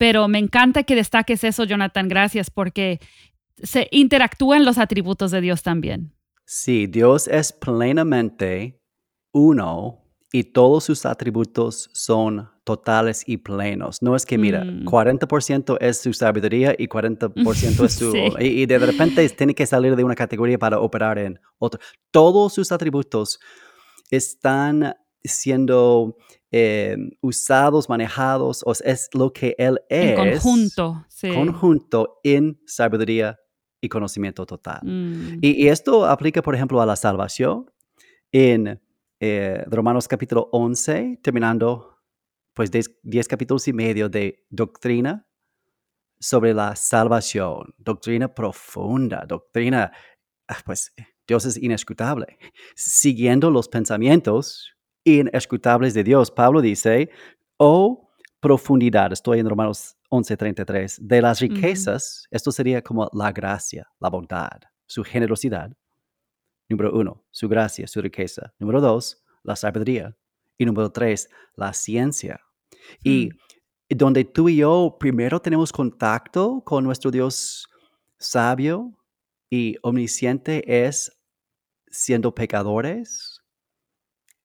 pero 0.00 0.28
me 0.28 0.38
encanta 0.38 0.84
que 0.84 0.94
destaques 0.94 1.44
eso, 1.44 1.64
Jonathan, 1.64 2.08
gracias, 2.08 2.48
porque 2.48 3.00
se 3.62 3.86
interactúan 3.90 4.64
los 4.64 4.78
atributos 4.78 5.30
de 5.30 5.42
Dios 5.42 5.62
también. 5.62 6.14
Sí, 6.46 6.86
Dios 6.86 7.28
es 7.28 7.52
plenamente 7.52 8.80
uno 9.30 10.02
y 10.32 10.44
todos 10.44 10.84
sus 10.84 11.04
atributos 11.04 11.90
son 11.92 12.48
totales 12.64 13.24
y 13.26 13.36
plenos. 13.36 13.98
No 14.00 14.16
es 14.16 14.24
que, 14.24 14.38
mira, 14.38 14.64
40% 14.64 15.74
mm. 15.74 15.84
es 15.84 16.00
su 16.00 16.14
sabiduría 16.14 16.74
y 16.78 16.88
40% 16.88 17.84
es 17.84 17.92
su... 17.98 18.16
y, 18.40 18.64
de 18.64 18.78
repente 18.78 19.28
tiene 19.28 19.54
que 19.54 19.66
salir 19.66 19.96
de 19.96 20.04
una 20.04 20.14
categoría 20.14 20.58
para 20.58 20.80
operar 20.80 21.18
en 21.18 21.38
otra. 21.58 21.78
Todos 22.10 22.54
sus 22.54 22.72
atributos 22.72 23.38
están 24.10 24.94
siendo 25.22 26.16
eh, 26.52 26.96
usados, 27.20 27.88
manejados, 27.88 28.62
o 28.64 28.72
es 28.72 29.08
lo 29.14 29.32
que 29.32 29.54
Él 29.58 29.80
es. 29.88 30.10
En 30.10 30.32
conjunto, 30.32 31.06
sí. 31.08 31.32
Conjunto 31.32 32.20
en 32.24 32.60
sabiduría 32.66 33.38
y 33.80 33.88
conocimiento 33.88 34.46
total. 34.46 34.80
Mm. 34.82 35.38
Y, 35.40 35.68
esto 35.68 36.06
aplica, 36.06 36.42
por 36.42 36.54
ejemplo, 36.54 36.80
a 36.80 36.86
la 36.86 36.96
salvación 36.96 37.70
en 38.32 38.80
eh, 39.20 39.64
Romanos 39.66 40.08
capítulo 40.08 40.48
11, 40.52 41.20
terminando 41.22 41.98
pues 42.54 42.70
10 42.70 43.28
capítulos 43.28 43.68
y 43.68 43.72
medio 43.72 44.08
de 44.08 44.44
doctrina 44.50 45.26
sobre 46.18 46.52
la 46.52 46.76
salvación, 46.76 47.74
doctrina 47.78 48.34
profunda, 48.34 49.24
doctrina, 49.26 49.92
ah, 50.48 50.58
pues 50.64 50.92
Dios 51.26 51.46
es 51.46 51.56
inescrutable, 51.56 52.38
siguiendo 52.74 53.50
los 53.50 53.68
pensamientos 53.68 54.74
inescrutables 55.04 55.94
de 55.94 56.04
Dios. 56.04 56.30
Pablo 56.30 56.60
dice, 56.60 57.10
oh 57.56 58.10
profundidad, 58.40 59.12
estoy 59.12 59.38
en 59.38 59.48
Romanos 59.48 59.96
11:33, 60.10 60.98
de 61.00 61.22
las 61.22 61.40
riquezas, 61.40 62.26
esto 62.30 62.50
sería 62.50 62.82
como 62.82 63.08
la 63.12 63.32
gracia, 63.32 63.88
la 64.00 64.10
bondad, 64.10 64.60
su 64.86 65.04
generosidad. 65.04 65.70
Número 66.68 66.92
uno, 66.92 67.24
su 67.30 67.48
gracia, 67.48 67.86
su 67.86 68.00
riqueza. 68.00 68.52
Número 68.58 68.80
dos, 68.80 69.22
la 69.42 69.56
sabiduría. 69.56 70.16
Y 70.56 70.64
número 70.64 70.90
tres, 70.90 71.28
la 71.56 71.72
ciencia. 71.72 72.40
Y 73.02 73.30
mm. 73.30 73.96
donde 73.96 74.24
tú 74.24 74.48
y 74.48 74.56
yo 74.56 74.96
primero 74.98 75.40
tenemos 75.40 75.72
contacto 75.72 76.62
con 76.64 76.84
nuestro 76.84 77.10
Dios 77.10 77.68
sabio 78.18 78.96
y 79.48 79.76
omnisciente 79.82 80.86
es 80.86 81.20
siendo 81.88 82.34
pecadores, 82.34 83.39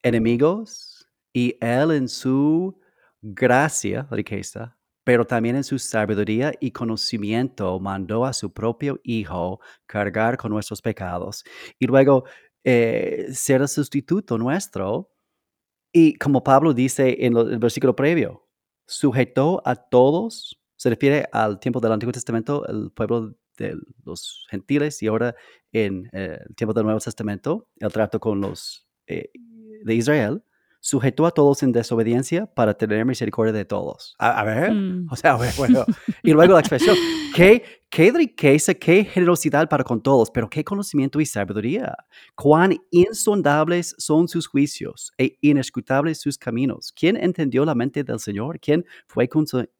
enemigos 0.05 1.09
y 1.33 1.57
Él 1.59 1.91
en 1.91 2.07
su 2.07 2.79
gracia, 3.21 4.07
riqueza, 4.11 4.77
pero 5.03 5.25
también 5.25 5.55
en 5.55 5.63
su 5.63 5.79
sabiduría 5.79 6.53
y 6.59 6.71
conocimiento 6.71 7.79
mandó 7.79 8.23
a 8.25 8.33
su 8.33 8.53
propio 8.53 8.99
Hijo 9.03 9.59
cargar 9.87 10.37
con 10.37 10.51
nuestros 10.51 10.81
pecados 10.81 11.43
y 11.79 11.87
luego 11.87 12.23
eh, 12.63 13.27
ser 13.31 13.61
el 13.61 13.67
sustituto 13.67 14.37
nuestro. 14.37 15.11
Y 15.91 16.15
como 16.15 16.43
Pablo 16.43 16.73
dice 16.73 17.25
en 17.25 17.35
el 17.37 17.57
versículo 17.59 17.95
previo, 17.95 18.47
sujetó 18.87 19.61
a 19.65 19.75
todos, 19.75 20.59
se 20.75 20.89
refiere 20.89 21.27
al 21.31 21.59
tiempo 21.59 21.79
del 21.79 21.93
Antiguo 21.93 22.13
Testamento, 22.13 22.65
el 22.67 22.91
pueblo 22.91 23.35
de 23.57 23.75
los 24.03 24.45
gentiles 24.49 25.01
y 25.01 25.07
ahora 25.07 25.35
en 25.71 26.09
eh, 26.13 26.39
el 26.47 26.55
tiempo 26.55 26.73
del 26.73 26.83
Nuevo 26.83 26.99
Testamento, 26.99 27.69
el 27.79 27.91
trato 27.91 28.19
con 28.19 28.41
los 28.41 28.87
eh, 29.07 29.31
de 29.85 29.95
Israel 29.95 30.43
sujetó 30.85 31.25
a 31.25 31.31
todos 31.31 31.63
en 31.63 31.71
desobediencia 31.71 32.45
para 32.45 32.75
tener 32.75 33.03
misericordia 33.05 33.51
de 33.51 33.65
todos. 33.65 34.15
A, 34.19 34.43
ver, 34.43 34.71
mm. 34.71 35.07
o 35.09 35.15
sea, 35.15 35.35
bueno, 35.57 35.83
y 36.23 36.31
luego 36.31 36.53
la 36.53 36.59
expresión, 36.59 36.95
qué, 37.33 37.63
qué 37.89 38.11
riqueza, 38.11 38.75
qué 38.75 39.03
generosidad 39.03 39.67
para 39.67 39.83
con 39.83 39.99
todos, 39.99 40.29
pero 40.29 40.47
qué 40.47 40.63
conocimiento 40.63 41.19
y 41.19 41.25
sabiduría. 41.25 41.95
Cuán 42.35 42.77
insondables 42.91 43.95
son 43.97 44.27
sus 44.27 44.45
juicios 44.45 45.11
e 45.17 45.39
inescrutables 45.41 46.19
sus 46.19 46.37
caminos. 46.37 46.93
¿Quién 46.95 47.17
entendió 47.17 47.65
la 47.65 47.73
mente 47.73 48.03
del 48.03 48.19
Señor? 48.19 48.59
¿Quién 48.59 48.85
fue 49.07 49.27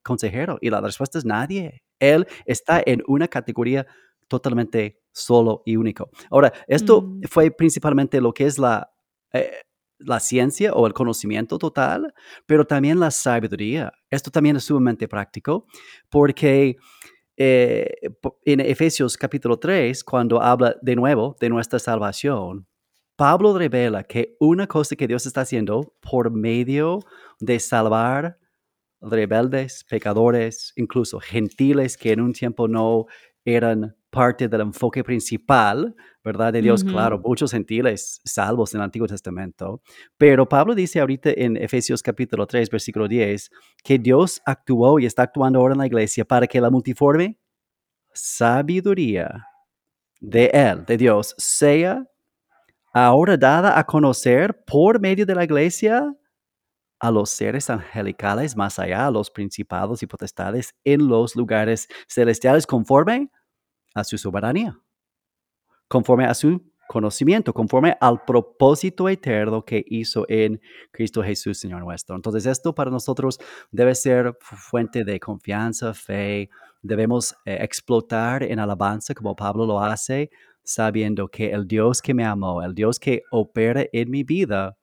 consejero? 0.01 0.57
Y 0.59 0.71
la 0.71 0.81
respuesta 0.81 1.19
es 1.19 1.25
nadie. 1.25 1.83
Él 1.99 2.25
está 2.47 2.81
en 2.83 3.03
una 3.05 3.27
categoría 3.27 3.85
totalmente 4.27 5.03
solo 5.11 5.61
y 5.67 5.75
único. 5.75 6.09
Ahora, 6.31 6.51
esto 6.65 7.03
mm. 7.03 7.21
fue 7.29 7.51
principalmente 7.51 8.19
lo 8.19 8.33
que 8.33 8.47
es 8.47 8.57
la... 8.57 8.89
Eh, 9.33 9.51
la 9.97 10.19
ciencia 10.19 10.73
o 10.73 10.87
el 10.87 10.93
conocimiento 10.93 11.57
total, 11.57 12.13
pero 12.45 12.65
también 12.65 12.99
la 12.99 13.11
sabiduría. 13.11 13.93
Esto 14.09 14.31
también 14.31 14.55
es 14.55 14.65
sumamente 14.65 15.07
práctico 15.07 15.65
porque 16.09 16.77
eh, 17.37 17.91
en 18.45 18.59
Efesios 18.61 19.17
capítulo 19.17 19.57
3, 19.57 20.03
cuando 20.03 20.41
habla 20.41 20.75
de 20.81 20.95
nuevo 20.95 21.35
de 21.39 21.49
nuestra 21.49 21.79
salvación, 21.79 22.67
Pablo 23.15 23.57
revela 23.57 24.03
que 24.03 24.35
una 24.39 24.67
cosa 24.67 24.95
que 24.95 25.07
Dios 25.07 25.25
está 25.25 25.41
haciendo 25.41 25.93
por 26.01 26.31
medio 26.31 26.99
de 27.39 27.59
salvar 27.59 28.37
rebeldes, 29.01 29.85
pecadores, 29.89 30.73
incluso 30.75 31.19
gentiles 31.19 31.97
que 31.97 32.11
en 32.11 32.21
un 32.21 32.33
tiempo 32.33 32.67
no 32.67 33.05
eran 33.45 33.95
parte 34.15 34.47
del 34.47 34.61
enfoque 34.61 35.03
principal, 35.03 35.93
¿verdad? 36.23 36.53
De 36.53 36.61
Dios, 36.61 36.85
claro, 36.85 37.19
muchos 37.19 37.51
gentiles 37.51 38.21
salvos 38.23 38.73
en 38.73 38.79
el 38.79 38.85
Antiguo 38.85 39.07
Testamento, 39.07 39.81
pero 40.17 40.47
Pablo 40.47 40.73
dice 40.73 41.01
ahorita 41.01 41.31
en 41.35 41.57
Efesios 41.57 42.01
capítulo 42.01 42.47
3, 42.47 42.69
versículo 42.69 43.09
10, 43.09 43.51
que 43.83 43.99
Dios 43.99 44.41
actuó 44.45 44.99
y 44.99 45.05
está 45.05 45.23
actuando 45.23 45.59
ahora 45.59 45.73
en 45.73 45.79
la 45.79 45.85
iglesia 45.87 46.23
para 46.23 46.47
que 46.47 46.61
la 46.61 46.69
multiforme 46.69 47.37
sabiduría 48.13 49.47
de 50.21 50.45
Él, 50.45 50.85
de 50.85 50.95
Dios, 50.95 51.35
sea 51.37 52.05
ahora 52.93 53.35
dada 53.35 53.77
a 53.77 53.83
conocer 53.83 54.63
por 54.63 55.01
medio 55.01 55.25
de 55.25 55.35
la 55.35 55.43
iglesia 55.43 56.15
a 57.01 57.11
los 57.11 57.31
seres 57.31 57.69
angelicales 57.69 58.55
más 58.55 58.79
allá, 58.79 59.07
a 59.07 59.11
los 59.11 59.29
principados 59.29 60.01
y 60.01 60.07
potestades 60.07 60.73
en 60.85 61.05
los 61.09 61.35
lugares 61.35 61.89
celestiales 62.07 62.65
conforme 62.65 63.29
a 63.95 64.03
su 64.03 64.17
soberanía, 64.19 64.77
conforme 65.87 66.25
a 66.25 66.35
su 66.35 66.61
conocimiento, 66.87 67.53
conforme 67.53 67.97
al 67.99 68.23
propósito 68.23 69.09
eterno 69.09 69.65
que 69.65 69.83
hizo 69.87 70.25
en 70.29 70.61
Cristo 70.91 71.23
Jesús, 71.23 71.57
Señor 71.57 71.81
nuestro. 71.81 72.15
Entonces, 72.15 72.45
esto 72.45 72.75
para 72.75 72.91
nosotros 72.91 73.39
debe 73.71 73.95
ser 73.95 74.37
fuente 74.39 75.03
de 75.03 75.19
confianza, 75.19 75.93
fe. 75.93 76.49
Debemos 76.81 77.33
eh, 77.45 77.57
explotar 77.61 78.43
en 78.43 78.59
alabanza 78.59 79.15
como 79.15 79.35
Pablo 79.35 79.65
lo 79.65 79.79
hace, 79.79 80.29
sabiendo 80.63 81.27
que 81.27 81.51
el 81.51 81.67
Dios 81.67 82.01
que 82.01 82.13
me 82.13 82.25
amó, 82.25 82.61
el 82.61 82.75
Dios 82.75 82.99
que 82.99 83.23
opera 83.31 83.85
en 83.91 84.11
mi 84.11 84.23
vida, 84.23 84.77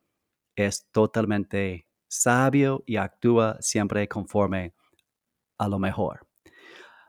es 0.56 0.86
totalmente 0.90 1.86
sabio 2.08 2.82
y 2.86 2.96
actúa 2.96 3.56
siempre 3.60 4.06
conforme 4.08 4.74
a 5.58 5.68
lo 5.68 5.78
mejor. 5.78 6.26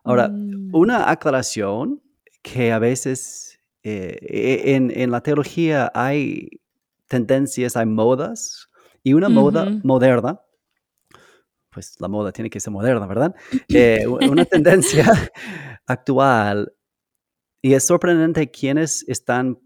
Ahora, 0.04 0.30
mm. 0.30 0.76
una 0.76 1.10
aclaración 1.10 2.02
que 2.42 2.72
a 2.72 2.80
veces 2.80 3.60
eh, 3.84 4.18
e- 4.22 4.76
en, 4.76 4.92
en 4.96 5.12
la 5.12 5.22
teología 5.22 5.92
hay 5.94 6.50
tendencias, 7.08 7.78
hay 7.78 7.86
modas, 7.86 8.70
y 9.04 9.14
una 9.14 9.28
moda 9.28 9.70
moderna, 9.84 10.40
pues 11.70 12.00
la 12.00 12.08
moda 12.08 12.32
tiene 12.32 12.50
que 12.50 12.60
ser 12.60 12.72
moderna, 12.72 13.06
¿verdad? 13.06 13.36
Eh, 13.70 14.08
una 14.08 14.46
tendencia 14.46 15.06
actual, 15.86 16.74
y 17.62 17.74
es 17.74 17.86
sorprendente 17.86 18.50
quienes 18.50 19.08
están 19.08 19.60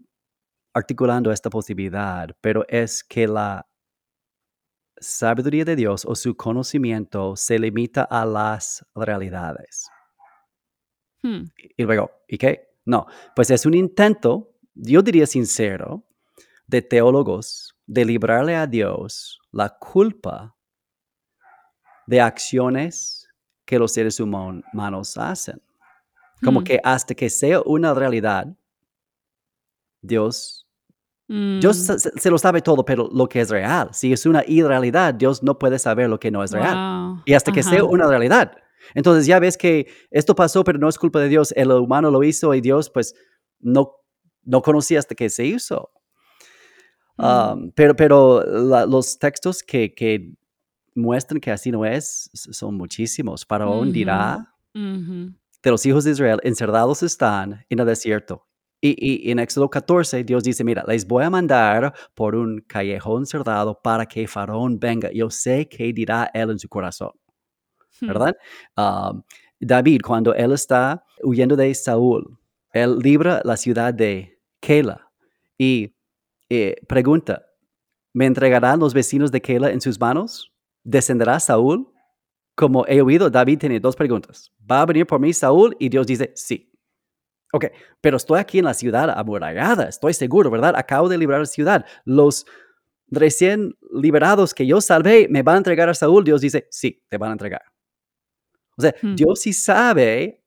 articulando 0.74 1.32
esta 1.32 1.50
posibilidad, 1.50 2.28
pero 2.40 2.64
es 2.68 3.02
que 3.02 3.26
la 3.26 3.66
sabiduría 5.00 5.64
de 5.64 5.76
Dios 5.76 6.04
o 6.04 6.14
su 6.14 6.36
conocimiento 6.36 7.36
se 7.36 7.58
limita 7.58 8.02
a 8.02 8.24
las 8.24 8.84
realidades. 8.94 9.88
Hmm. 11.22 11.44
Y 11.76 11.82
luego, 11.84 12.10
¿y 12.28 12.38
qué? 12.38 12.68
No, 12.84 13.06
pues 13.34 13.50
es 13.50 13.66
un 13.66 13.74
intento, 13.74 14.52
yo 14.74 15.02
diría 15.02 15.26
sincero, 15.26 16.04
de 16.66 16.82
teólogos 16.82 17.74
de 17.86 18.04
librarle 18.04 18.54
a 18.56 18.66
Dios 18.66 19.40
la 19.52 19.70
culpa 19.70 20.54
de 22.06 22.20
acciones 22.20 23.28
que 23.64 23.78
los 23.78 23.92
seres 23.92 24.18
human- 24.20 24.62
humanos 24.72 25.16
hacen. 25.18 25.60
Como 26.42 26.60
Hmm. 26.60 26.64
que 26.64 26.80
hasta 26.84 27.14
que 27.14 27.28
sea 27.30 27.60
una 27.64 27.92
realidad, 27.94 28.46
Dios, 30.00 30.66
Dios 31.26 31.76
Mm. 31.78 31.98
se, 31.98 32.10
se- 32.20 32.30
lo 32.30 32.38
sabe 32.38 32.62
todo, 32.62 32.84
pero 32.84 33.08
lo 33.12 33.28
que 33.28 33.40
es 33.40 33.50
real. 33.50 33.90
Si 33.92 34.12
es 34.12 34.24
una 34.24 34.42
irrealidad, 34.46 35.12
Dios 35.12 35.42
no 35.42 35.58
puede 35.58 35.78
saber 35.78 36.08
lo 36.08 36.18
que 36.18 36.30
no 36.30 36.42
es 36.42 36.52
real. 36.52 36.74
Wow. 37.16 37.22
Y 37.26 37.34
hasta 37.34 37.52
que 37.52 37.62
sea 37.62 37.78
Ajá. 37.80 37.84
una 37.84 38.06
realidad. 38.06 38.56
Entonces 38.94 39.26
ya 39.26 39.38
ves 39.38 39.56
que 39.56 39.86
esto 40.10 40.34
pasó, 40.34 40.64
pero 40.64 40.78
no 40.78 40.88
es 40.88 40.98
culpa 40.98 41.20
de 41.20 41.28
Dios. 41.28 41.52
El 41.56 41.70
humano 41.72 42.10
lo 42.10 42.22
hizo 42.22 42.54
y 42.54 42.60
Dios 42.60 42.90
pues 42.90 43.14
no, 43.60 43.92
no 44.44 44.62
conocía 44.62 44.98
hasta 44.98 45.14
que 45.14 45.28
se 45.30 45.44
hizo. 45.44 45.90
Mm. 47.16 47.24
Um, 47.24 47.72
pero 47.74 47.96
pero 47.96 48.42
la- 48.44 48.86
los 48.86 49.18
textos 49.18 49.62
que, 49.62 49.92
que 49.94 50.32
muestran 50.94 51.40
que 51.40 51.50
así 51.50 51.70
no 51.70 51.84
es 51.84 52.30
son 52.32 52.76
muchísimos. 52.76 53.44
Faraón 53.44 53.88
Ujú. 53.88 53.92
dirá 53.92 54.54
de 54.74 55.70
los 55.70 55.84
hijos 55.86 56.04
de 56.04 56.12
Israel, 56.12 56.38
encerrados 56.44 57.02
están 57.02 57.64
en 57.68 57.78
el 57.80 57.86
desierto. 57.86 58.44
Y, 58.80 59.26
y 59.26 59.32
en 59.32 59.40
Éxodo 59.40 59.68
14, 59.68 60.22
Dios 60.22 60.44
dice, 60.44 60.62
mira, 60.62 60.84
les 60.86 61.04
voy 61.04 61.24
a 61.24 61.30
mandar 61.30 61.92
por 62.14 62.36
un 62.36 62.60
callejón 62.60 63.26
cerrado 63.26 63.80
para 63.82 64.06
que 64.06 64.28
Faraón 64.28 64.78
venga. 64.78 65.10
Yo 65.12 65.30
sé 65.30 65.68
qué 65.68 65.92
dirá 65.92 66.30
él 66.32 66.50
en 66.50 66.60
su 66.60 66.68
corazón. 66.68 67.10
Hmm. 68.00 68.06
¿verdad? 68.08 68.36
Um, 68.76 69.22
David, 69.60 70.00
cuando 70.04 70.34
él 70.34 70.52
está 70.52 71.04
huyendo 71.22 71.56
de 71.56 71.74
Saúl, 71.74 72.38
él 72.72 72.98
libra 72.98 73.40
la 73.44 73.56
ciudad 73.56 73.92
de 73.92 74.38
Keilah 74.60 75.10
y 75.56 75.94
eh, 76.48 76.76
pregunta, 76.86 77.44
¿me 78.12 78.26
entregarán 78.26 78.78
los 78.78 78.94
vecinos 78.94 79.32
de 79.32 79.40
Keilah 79.40 79.70
en 79.70 79.80
sus 79.80 79.98
manos? 79.98 80.52
¿Descenderá 80.84 81.40
Saúl? 81.40 81.92
Como 82.54 82.86
he 82.86 83.00
oído, 83.00 83.30
David 83.30 83.58
tiene 83.58 83.80
dos 83.80 83.96
preguntas. 83.96 84.52
¿Va 84.70 84.82
a 84.82 84.86
venir 84.86 85.06
por 85.06 85.20
mí 85.20 85.32
Saúl? 85.32 85.76
Y 85.78 85.88
Dios 85.88 86.06
dice, 86.06 86.32
sí. 86.34 86.72
Ok, 87.52 87.66
pero 88.00 88.16
estoy 88.16 88.40
aquí 88.40 88.58
en 88.58 88.66
la 88.66 88.74
ciudad 88.74 89.10
amurallada, 89.10 89.88
estoy 89.88 90.12
seguro, 90.12 90.50
¿verdad? 90.50 90.74
Acabo 90.76 91.08
de 91.08 91.16
librar 91.16 91.40
la 91.40 91.46
ciudad. 91.46 91.86
Los 92.04 92.46
recién 93.06 93.74
liberados 93.92 94.52
que 94.52 94.66
yo 94.66 94.80
salvé 94.80 95.28
me 95.30 95.42
van 95.42 95.54
a 95.54 95.58
entregar 95.58 95.88
a 95.88 95.94
Saúl. 95.94 96.24
Dios 96.24 96.40
dice, 96.42 96.68
sí, 96.70 97.02
te 97.08 97.16
van 97.16 97.30
a 97.30 97.32
entregar. 97.32 97.62
O 98.78 98.82
sea, 98.82 98.94
Hmm. 99.02 99.14
Dios 99.16 99.40
sí 99.40 99.52
sabe 99.52 100.42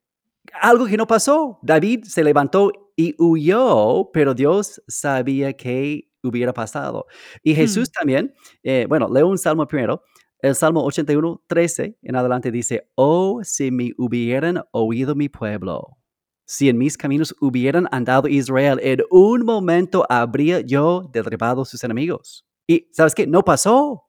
algo 0.62 0.86
que 0.86 0.98
no 0.98 1.06
pasó. 1.08 1.60
David 1.62 2.04
se 2.06 2.24
levantó 2.24 2.72
y 2.96 3.16
huyó, 3.18 4.10
pero 4.14 4.34
Dios 4.34 4.82
sabía 4.88 5.54
que 5.54 6.10
hubiera 6.24 6.54
pasado. 6.54 7.06
Y 7.44 7.54
Jesús 7.56 7.92
también, 7.92 8.34
eh, 8.64 8.86
bueno, 8.88 9.10
leo 9.12 9.28
un 9.28 9.38
salmo 9.38 9.68
primero. 9.68 10.04
El 10.40 10.56
Salmo 10.56 10.84
81, 10.84 11.44
13 11.48 11.98
en 12.02 12.16
adelante 12.16 12.52
dice, 12.52 12.90
oh, 12.96 13.42
si 13.44 13.70
me 13.70 13.92
hubieran 13.98 14.64
oído 14.72 15.14
mi 15.14 15.30
pueblo, 15.30 15.98
si 16.46 16.68
en 16.68 16.80
mis 16.80 16.98
caminos 16.98 17.36
hubieran 17.40 17.88
andado 17.92 18.28
Israel, 18.28 18.80
en 18.82 19.02
un 19.12 19.46
momento 19.46 20.06
habría 20.10 20.62
yo 20.62 21.10
derribado 21.14 21.64
sus 21.64 21.84
enemigos. 21.84 22.46
Y, 22.68 22.88
¿sabes 22.92 23.14
qué? 23.14 23.28
No 23.28 23.44
pasó. 23.44 24.04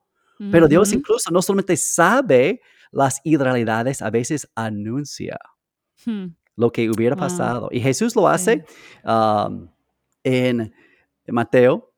Pero 0.51 0.67
Dios 0.67 0.93
incluso 0.93 1.31
no 1.31 1.41
solamente 1.41 1.77
sabe 1.77 2.61
las 2.93 3.21
irrealidades, 3.25 4.03
a 4.03 4.11
veces 4.11 4.49
anuncia 4.57 5.39
Hmm. 6.05 6.35
lo 6.57 6.71
que 6.73 6.91
hubiera 6.91 7.17
Wow. 7.17 7.21
pasado. 7.21 7.69
Y 7.73 7.81
Jesús 7.81 8.15
lo 8.17 8.29
hace 8.29 8.65
um, 9.05 9.69
en 10.25 10.73
Mateo, 11.29 11.95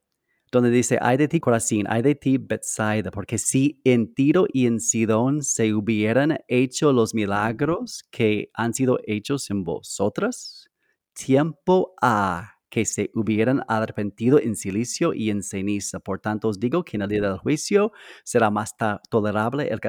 donde 0.52 0.70
dice, 0.70 0.98
ay 1.02 1.16
de 1.16 1.28
ti 1.28 1.40
Corazín, 1.40 1.87
ay 1.88 2.02
de 2.02 2.14
ti 2.14 2.38
Bethsaida, 2.38 3.11
porque 3.11 3.38
si 3.38 3.80
en 3.85 4.14
Tiro 4.14 4.46
y 4.52 4.66
en 4.66 4.80
Sidón 4.80 5.42
se 5.42 5.74
hubieran 5.74 6.38
hecho 6.48 6.92
los 6.92 7.14
milagros 7.14 8.04
que 8.11 8.50
han 8.54 8.74
sido 8.74 8.98
hechos 9.07 9.50
en 9.50 9.64
vosotras, 9.64 10.70
tiempo 11.14 11.94
ha 12.02 12.52
que 12.70 12.85
se 12.87 13.11
hubieran 13.14 13.62
arrepentido 13.68 14.40
en 14.40 14.57
silicio 14.57 15.14
y 15.14 15.30
en 15.30 15.42
ceniza. 15.44 16.00
Por 16.00 16.20
tanto 16.20 16.48
os 16.48 16.59
digo 16.61 16.85
que 16.85 16.96
en 16.96 17.02
el 17.02 17.09
día 17.09 17.20
del 17.22 17.38
juicio 17.38 17.92
será 18.24 18.50
más 18.50 18.74
tolerable 19.11 19.68
el 19.68 19.80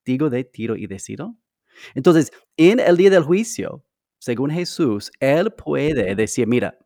castigo 0.00 0.30
de 0.30 0.44
Tiro 0.44 0.76
y 0.76 0.86
de 0.86 0.98
Sidón. 0.98 1.38
Entonces, 1.94 2.32
en 2.56 2.80
el 2.80 2.96
día 2.96 3.10
del 3.10 3.22
juicio, 3.22 3.84
según 4.18 4.50
Jesús, 4.50 5.10
Él 5.20 5.52
puede 5.52 6.14
decir, 6.14 6.46
mira, 6.46 6.78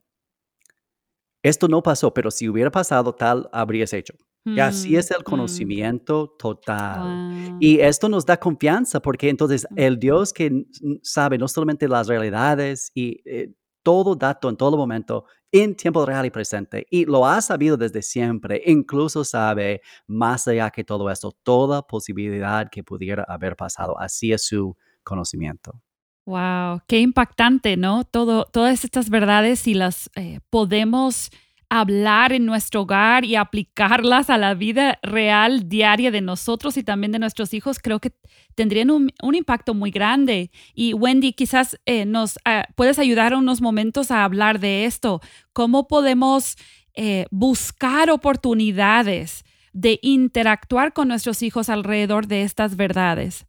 esto 1.43 1.69
no 1.69 1.83
pasó, 1.83 2.13
pero 2.13 2.31
si 2.31 2.49
hubiera 2.49 2.71
pasado, 2.71 3.15
tal 3.15 3.49
habrías 3.53 3.93
hecho. 3.93 4.15
Y 4.47 4.61
así 4.61 4.93
Mm, 4.93 4.99
es 4.99 5.11
el 5.11 5.21
mm. 5.21 5.25
conocimiento 5.25 6.35
total. 6.39 7.01
Wow. 7.01 7.57
Y 7.61 7.81
esto 7.81 8.09
nos 8.09 8.27
da 8.27 8.37
confianza 8.37 9.01
porque 9.01 9.31
entonces 9.31 9.67
Mm. 9.71 9.79
el 9.79 9.99
Dios 9.99 10.33
que 10.33 10.67
sabe 11.03 11.39
no 11.39 11.49
solamente 11.49 11.89
las 11.89 12.09
realidades 12.09 12.91
y 12.95 13.21
eh, 13.25 13.55
todo 13.83 14.15
dato 14.15 14.49
en 14.49 14.57
todo 14.57 14.77
momento, 14.77 15.25
en 15.55 15.77
tiempo 15.77 16.05
real 16.05 16.27
y 16.27 16.31
presente, 16.31 16.85
y 16.91 17.05
lo 17.05 17.25
ha 17.25 17.41
sabido 17.41 17.77
desde 17.77 18.03
siempre, 18.03 18.61
incluso 18.67 19.23
sabe 19.23 19.83
más 20.09 20.49
allá 20.49 20.69
que 20.71 20.83
todo 20.83 21.09
esto, 21.09 21.31
toda 21.45 21.87
posibilidad 21.87 22.69
que 22.69 22.83
pudiera 22.83 23.25
haber 23.29 23.55
pasado. 23.55 23.97
Así 23.97 24.33
es 24.33 24.45
su 24.45 24.77
conocimiento. 25.05 25.81
Wow, 26.27 26.81
qué 26.89 26.99
impactante, 26.99 27.77
¿no? 27.77 28.03
Todo, 28.03 28.47
todas 28.47 28.83
estas 28.83 29.11
verdades, 29.11 29.61
si 29.61 29.75
las 29.75 30.11
eh, 30.17 30.41
podemos 30.51 31.31
hablar 31.81 32.33
en 32.33 32.47
nuestro 32.47 32.83
hogar 32.83 33.25
y 33.25 33.35
aplicarlas 33.35 34.31
a 34.31 34.39
la 34.39 34.55
vida 34.55 35.01
real 35.03 35.69
diaria 35.69 36.13
de 36.13 36.21
nosotros 36.21 36.77
y 36.77 36.85
también 36.85 37.11
de 37.11 37.19
nuestros 37.19 37.53
hijos, 37.53 37.81
creo 37.81 37.99
que 37.99 38.13
tendrían 38.55 38.91
un, 38.91 39.13
impacto 39.35 39.75
muy 39.75 39.91
grande. 39.91 40.53
Y 40.73 40.95
Wendy, 40.95 41.33
quizás 41.33 41.77
eh, 41.85 42.05
nos 42.05 42.39
ah, 42.45 42.67
puedes 42.77 43.01
ayudar 43.01 43.35
unos 43.35 43.61
momentos 43.61 44.13
a 44.13 44.23
hablar 44.23 44.61
de 44.61 44.85
esto. 44.85 45.21
¿Cómo 45.53 45.89
podemos 45.89 46.57
eh, 46.95 47.27
buscar 47.33 48.09
oportunidades 48.09 49.45
de 49.73 49.99
interactuar 50.01 50.93
con 50.93 51.09
nuestros 51.09 51.43
hijos 51.43 51.69
alrededor 51.71 52.29
de 52.29 52.43
estas 52.43 52.77
verdades? 52.77 53.47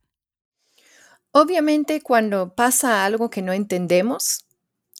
Obviamente 1.31 2.01
cuando 2.01 2.55
pasa 2.55 3.05
algo 3.05 3.29
que 3.29 3.43
no 3.43 3.53
entendemos, 3.53 4.44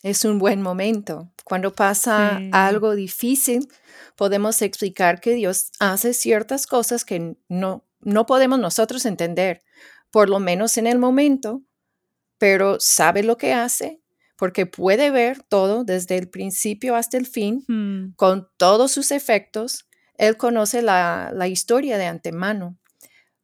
es 0.03 0.25
un 0.25 0.39
buen 0.39 0.62
momento. 0.62 1.31
Cuando 1.43 1.73
pasa 1.73 2.38
Sí. 2.39 2.49
algo 2.53 2.95
difícil, 2.95 3.67
podemos 4.15 4.62
explicar 4.62 5.19
que 5.21 5.34
Dios 5.34 5.71
hace 5.79 6.13
ciertas 6.13 6.67
cosas 6.67 7.05
que 7.05 7.36
no, 7.49 7.84
no 8.01 8.25
podemos 8.25 8.60
nosotros 8.60 9.05
entender, 9.05 9.62
por 10.12 10.29
lo 10.29 10.39
menos 10.39 10.77
en 10.77 10.88
el 10.88 10.99
momento, 10.99 11.62
pero 12.38 12.79
sabe 12.79 13.23
lo 13.23 13.38
que 13.38 13.53
hace 13.53 14.01
porque 14.38 14.65
puede 14.65 15.12
ver 15.12 15.41
todo 15.43 15.86
desde 15.86 16.17
el 16.17 16.27
principio 16.29 16.95
hasta 16.95 17.17
el 17.17 17.25
fin, 17.25 17.63
Hmm. 17.69 18.13
con 18.17 18.49
todos 18.58 18.91
sus 18.91 19.12
efectos. 19.12 19.88
Él 20.17 20.36
conoce 20.38 20.81
la, 20.81 21.31
la 21.34 21.47
historia 21.47 21.97
de 21.97 22.05
antemano 22.08 22.77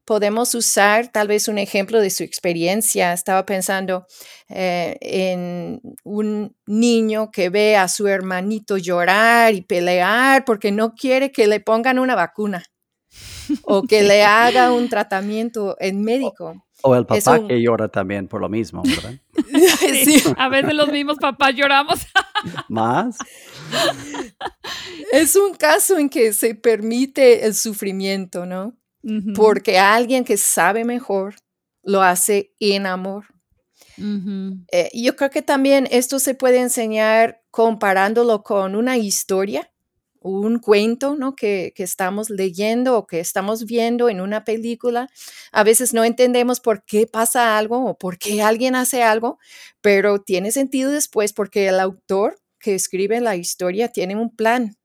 podemos 0.05 0.53
usar 0.55 1.07
tal 1.11 1.27
vez 1.27 1.47
un 1.47 1.57
ejemplo 1.57 1.99
de 2.01 2.09
su 2.09 2.23
experiencia. 2.23 3.13
Estaba 3.13 3.45
pensando 3.45 4.05
eh, 4.49 4.97
en 5.01 5.81
un 6.03 6.55
niño 6.65 7.31
que 7.31 7.49
ve 7.49 7.75
a 7.77 7.87
su 7.87 8.07
hermanito 8.07 8.77
llorar 8.77 9.53
y 9.53 9.61
pelear 9.61 10.43
porque 10.45 10.71
no 10.71 10.93
quiere 10.95 11.31
que 11.31 11.47
le 11.47 11.59
pongan 11.59 11.99
una 11.99 12.15
vacuna 12.15 12.63
o 13.63 13.83
que 13.83 14.03
le 14.03 14.23
haga 14.23 14.71
un 14.71 14.87
tratamiento 14.89 15.75
en 15.79 16.01
médico. 16.03 16.65
O 16.83 16.95
el 16.95 17.05
papá 17.05 17.37
un- 17.37 17.47
que 17.47 17.61
llora 17.61 17.89
también 17.89 18.27
por 18.27 18.41
lo 18.41 18.49
mismo, 18.49 18.81
¿verdad? 18.83 19.13
Sí, 19.79 20.19
Sí, 20.19 20.33
A 20.37 20.49
veces 20.49 20.73
los 20.73 20.89
mismos 20.91 21.17
papás 21.19 21.53
lloramos. 21.55 21.99
Más. 22.69 23.17
es 25.11 25.35
un 25.35 25.53
caso 25.53 25.97
en 25.97 26.09
que 26.09 26.33
se 26.33 26.55
permite 26.55 27.45
el 27.45 27.53
sufrimiento, 27.55 28.45
¿no? 28.45 28.73
Porque 29.35 29.79
alguien 29.79 30.23
que 30.23 30.37
sabe 30.37 30.85
mejor 30.85 31.35
lo 31.83 32.01
hace 32.01 32.53
en 32.59 32.85
amor. 32.85 33.25
Eh, 34.71 34.89
yo 34.93 35.15
creo 35.15 35.29
que 35.29 35.41
también 35.41 35.87
esto 35.91 36.19
se 36.19 36.33
puede 36.33 36.59
enseñar 36.59 37.41
comparándolo 37.51 38.43
con 38.43 38.75
una 38.75 38.97
historia 38.97 39.71
un 40.21 40.59
cuento 40.59 41.15
¿no? 41.15 41.35
que, 41.35 41.73
estamos 41.77 42.29
leyendo 42.29 42.97
o 42.97 43.07
que 43.07 43.19
estamos 43.19 43.65
viendo 43.65 44.07
en 44.07 44.21
una 44.21 44.45
película. 44.45 45.09
A 45.51 45.63
veces 45.63 45.93
no 45.93 46.03
entendemos 46.03 46.59
por 46.59 46.85
qué 46.85 47.07
pasa 47.07 47.57
algo 47.57 47.85
o 47.85 47.97
por 47.97 48.17
qué 48.17 48.41
alguien 48.41 48.75
hace 48.75 49.01
algo, 49.03 49.39
pero 49.81 50.21
tiene 50.21 50.51
sentido 50.51 50.91
después 50.91 51.33
porque 51.33 51.67
el 51.67 51.79
autor 51.79 52.39
que 52.59 52.75
escribe 52.75 53.19
la 53.19 53.35
historia 53.35 53.89
tiene 53.89 54.15
un 54.15 54.33
plan. 54.35 54.77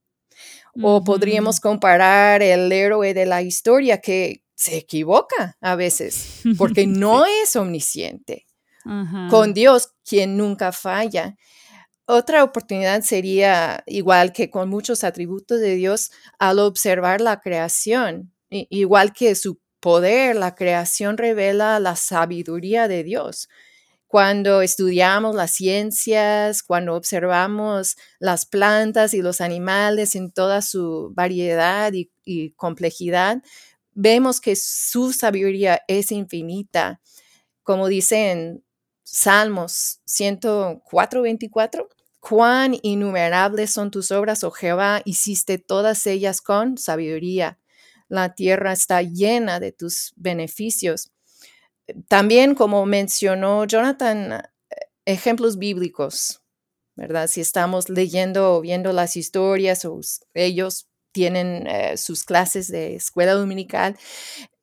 O 0.81 1.03
podríamos 1.03 1.59
comparar 1.59 2.41
el 2.41 2.71
héroe 2.71 3.13
de 3.13 3.25
la 3.25 3.41
historia 3.41 3.99
que 3.99 4.43
se 4.55 4.77
equivoca 4.77 5.55
a 5.61 5.75
veces 5.75 6.41
porque 6.57 6.87
no 6.87 7.25
es 7.25 7.55
omnisciente. 7.55 8.45
Con 9.29 9.53
Dios, 9.53 9.89
quien 10.05 10.37
nunca 10.37 10.71
falla. 10.71 11.35
Otra 12.05 12.41
oportunidad 12.45 13.01
sería, 13.01 13.83
igual 13.85 14.31
que 14.31 14.49
con 14.49 14.69
muchos 14.69 15.03
atributos 15.03 15.59
de 15.59 15.75
Dios, 15.75 16.09
al 16.39 16.59
observar 16.59 17.19
la 17.19 17.41
creación, 17.41 18.33
igual 18.49 19.11
que 19.11 19.35
su 19.35 19.59
poder, 19.81 20.37
la 20.37 20.55
creación 20.55 21.17
revela 21.17 21.81
la 21.81 21.97
sabiduría 21.97 22.87
de 22.87 23.03
Dios. 23.03 23.49
Cuando 24.07 24.61
estudiamos 24.61 25.35
las 25.35 25.51
ciencias, 25.51 26.63
cuando 26.63 26.95
observamos 26.95 27.97
las 28.19 28.45
plantas 28.45 29.13
y 29.13 29.21
los 29.21 29.41
animales 29.41 30.15
en 30.15 30.31
toda 30.31 30.61
su 30.61 31.11
variedad 31.13 31.91
y, 31.93 32.51
complejidad, 32.51 33.43
vemos 33.93 34.39
que 34.39 34.55
su 34.55 35.11
sabiduría 35.11 35.81
es 35.89 36.13
infinita. 36.13 37.01
Como 37.63 37.87
dice 37.89 38.31
en 38.31 38.63
Salmos 39.03 39.99
104, 40.05 41.21
24, 41.21 41.89
Cuán 42.19 42.77
innumerables 42.81 43.71
son 43.71 43.91
tus 43.91 44.11
obras, 44.11 44.43
oh 44.43 44.51
Jehová, 44.51 45.01
hiciste 45.05 45.57
todas 45.59 46.07
ellas 46.07 46.41
con 46.41 46.77
sabiduría. 46.77 47.59
La 48.09 48.35
tierra 48.35 48.73
está 48.73 49.01
llena 49.01 49.59
de 49.59 49.71
tus 49.71 50.13
beneficios. 50.15 51.11
También, 52.07 52.55
como 52.55 52.85
mencionó 52.85 53.65
Jonathan, 53.65 54.33
eh, 54.33 54.41
ejemplos 55.05 55.57
bíblicos, 55.57 56.41
¿verdad? 56.95 57.27
Si 57.27 57.41
estamos 57.41 57.89
leyendo 57.89 58.55
o 58.55 58.61
viendo 58.61 58.91
las 58.93 59.15
historias 59.15 59.85
o 59.85 59.99
ellos 60.33 60.87
tienen 61.11 61.65
eh, 61.67 61.97
sus 61.97 62.23
clases 62.23 62.67
de 62.67 62.95
escuela 62.95 63.33
dominical, 63.33 63.97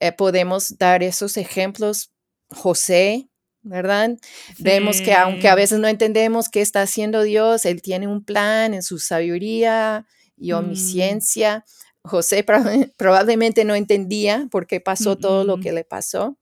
eh, 0.00 0.12
podemos 0.12 0.76
dar 0.78 1.02
esos 1.02 1.37
ejemplos. 1.37 2.10
José, 2.50 3.28
¿verdad? 3.62 4.10
Vemos 4.58 5.00
que 5.00 5.14
aunque 5.14 5.48
a 5.48 5.54
veces 5.54 5.80
no 5.80 5.88
entendemos 5.88 6.48
qué 6.48 6.60
está 6.60 6.82
haciendo 6.82 7.22
Dios, 7.22 7.64
Él 7.64 7.82
tiene 7.82 8.06
un 8.06 8.24
plan 8.24 8.74
en 8.74 8.82
su 8.82 8.98
sabiduría 8.98 10.06
y 10.37 10.52
mm. 10.52 10.56
omnisciencia. 10.56 11.64
José 12.02 12.44
probablemente 12.96 13.64
no 13.64 13.74
entendía 13.74 14.46
por 14.50 14.66
qué 14.66 14.80
pasó 14.80 15.16
todo 15.16 15.44
lo 15.44 15.58
que 15.58 15.72
le 15.72 15.84
pasó, 15.84 16.38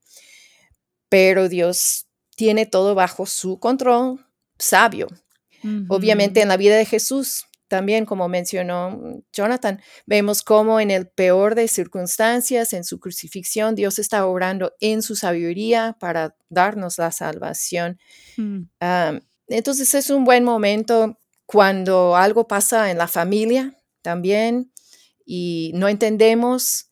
pero 1.13 1.47
Dios 1.47 2.07
tiene 2.35 2.65
todo 2.65 2.95
bajo 2.95 3.27
su 3.27 3.59
control 3.59 4.25
sabio. 4.57 5.05
Obviamente 5.87 6.41
en 6.41 6.47
la 6.47 6.57
vida 6.57 6.75
de 6.75 6.85
Jesús 6.85 7.45
también, 7.67 8.07
como 8.07 8.27
mencionó 8.27 8.99
Jonathan, 9.31 9.79
vemos 10.07 10.41
cómo 10.41 10.79
en 10.79 10.89
el 10.89 11.07
peor 11.07 11.53
de 11.53 11.67
circunstancias, 11.67 12.73
en 12.73 12.83
su 12.83 12.99
crucifixión, 12.99 13.75
Dios 13.75 13.99
está 13.99 14.25
obrando 14.25 14.73
en 14.79 15.03
su 15.03 15.15
sabiduría 15.15 15.95
para 15.99 16.35
darnos 16.49 16.97
la 16.97 17.11
salvación. 17.11 17.99
Mm. 18.37 18.63
entonces 19.49 19.93
es 19.93 20.09
un 20.09 20.25
buen 20.25 20.43
momento 20.43 21.19
cuando 21.45 22.15
algo 22.15 22.47
pasa 22.47 22.89
en 22.89 22.97
la 22.97 23.07
familia 23.07 23.77
también 24.01 24.71
y 25.27 25.73
no 25.75 25.89
entendemos. 25.89 26.89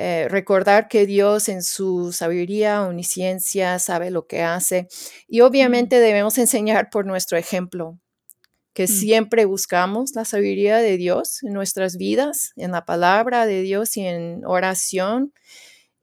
Eh, 0.00 0.28
recordar 0.28 0.86
que 0.86 1.06
Dios 1.06 1.48
en 1.48 1.64
su 1.64 2.12
sabiduría, 2.12 2.84
omnisciencia, 2.84 3.80
sabe 3.80 4.12
lo 4.12 4.28
que 4.28 4.42
hace. 4.42 4.86
Y 5.26 5.40
mm. 5.40 5.44
obviamente 5.44 5.98
debemos 5.98 6.38
enseñar 6.38 6.88
por 6.88 7.04
nuestro 7.04 7.36
ejemplo 7.36 7.98
que 8.74 8.84
mm. 8.84 8.86
siempre 8.86 9.44
buscamos 9.44 10.12
la 10.14 10.24
sabiduría 10.24 10.76
de 10.76 10.96
Dios 10.98 11.42
en 11.42 11.52
nuestras 11.52 11.96
vidas, 11.96 12.52
en 12.54 12.70
la 12.70 12.84
palabra 12.84 13.44
de 13.44 13.62
Dios 13.62 13.96
y 13.96 14.06
en 14.06 14.46
oración 14.46 15.32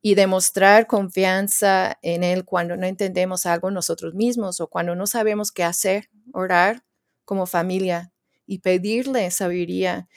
y 0.01 0.15
demostrar 0.15 0.87
confianza 0.87 1.97
en 2.01 2.25
Él 2.25 2.43
cuando 2.43 2.75
no 2.75 2.85
entendemos 2.85 3.45
algo 3.45 3.71
nosotros 3.71 4.13
mismos 4.13 4.59
o 4.59 4.67
cuando 4.67 4.93
no 4.93 5.07
sabemos 5.07 5.53
qué 5.53 5.63
hacer, 5.63 6.09
orar 6.33 6.83
como 7.23 7.45
familia 7.45 8.11
y 8.45 8.59
pedirle 8.59 9.31
sabiduría 9.31 10.09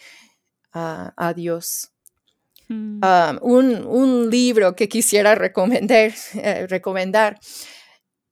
a, 0.73 1.33
Dios. 1.37 1.93
Ah, 3.01 3.39
un, 3.41 4.29
libro 4.31 4.77
que 4.77 4.89
quisiera 4.89 5.35
recomendar, 5.35 6.13
eh, 6.35 6.67
recomendar 6.69 7.39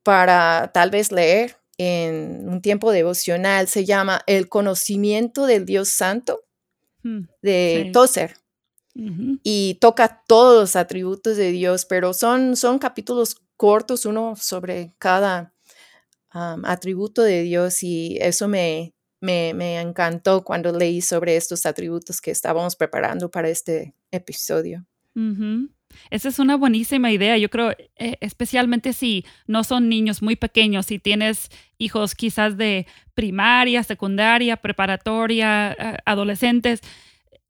para 0.03 0.71
tal 0.75 0.91
vez 0.91 1.11
leer 1.11 1.57
en 1.79 2.49
un 2.49 2.61
tiempo 2.61 2.91
devocional, 2.91 3.69
se 3.69 3.85
llama 3.85 4.23
El 4.27 4.49
conocimiento 4.49 5.47
del 5.47 5.65
Dios 5.65 5.89
Santo 5.89 6.45
mm, 7.03 7.21
de 7.43 7.91
Tozer. 7.93 8.37
Y 9.43 9.75
toca 9.79 10.23
todos 10.27 10.59
los 10.59 10.75
atributos 10.75 11.37
de 11.37 11.51
Dios, 11.51 11.85
pero 11.85 12.15
son, 12.15 12.57
son 12.57 12.79
capítulos 12.79 13.37
cortos, 13.59 14.07
uno 14.07 14.37
sobre 14.37 14.95
cada 14.99 15.53
atributo 16.31 17.23
de 17.23 17.43
Dios 17.43 17.83
y 17.83 18.17
eso 18.21 18.49
me, 18.49 18.95
me, 19.21 19.55
me, 19.55 19.81
encantó 19.81 20.45
cuando 20.45 20.73
leí 20.73 21.01
sobre 21.01 21.37
estos 21.37 21.67
atributos 21.67 22.21
que 22.21 22.31
estábamos 22.31 22.77
preparando 22.77 23.31
para 23.31 23.49
este 23.49 23.95
episodio. 24.17 24.87
Esa 26.11 26.29
es 26.29 26.39
una 26.39 26.57
buenísima 26.57 27.11
idea. 27.11 27.39
Yo 27.39 27.49
creo, 27.49 27.71
eh, 27.71 28.17
especialmente 28.21 28.93
si 28.93 29.25
no 29.47 29.65
son 29.65 29.89
niños 29.89 30.23
muy 30.23 30.37
pequeños, 30.37 30.87
si 30.87 30.99
tienes 30.99 31.51
hijos 31.79 32.15
quizás 32.15 32.57
de 32.57 32.87
primaria, 33.15 33.83
secundaria, 33.83 34.57
preparatoria, 34.59 35.73
eh, 35.73 35.97
adolescentes, 36.05 36.81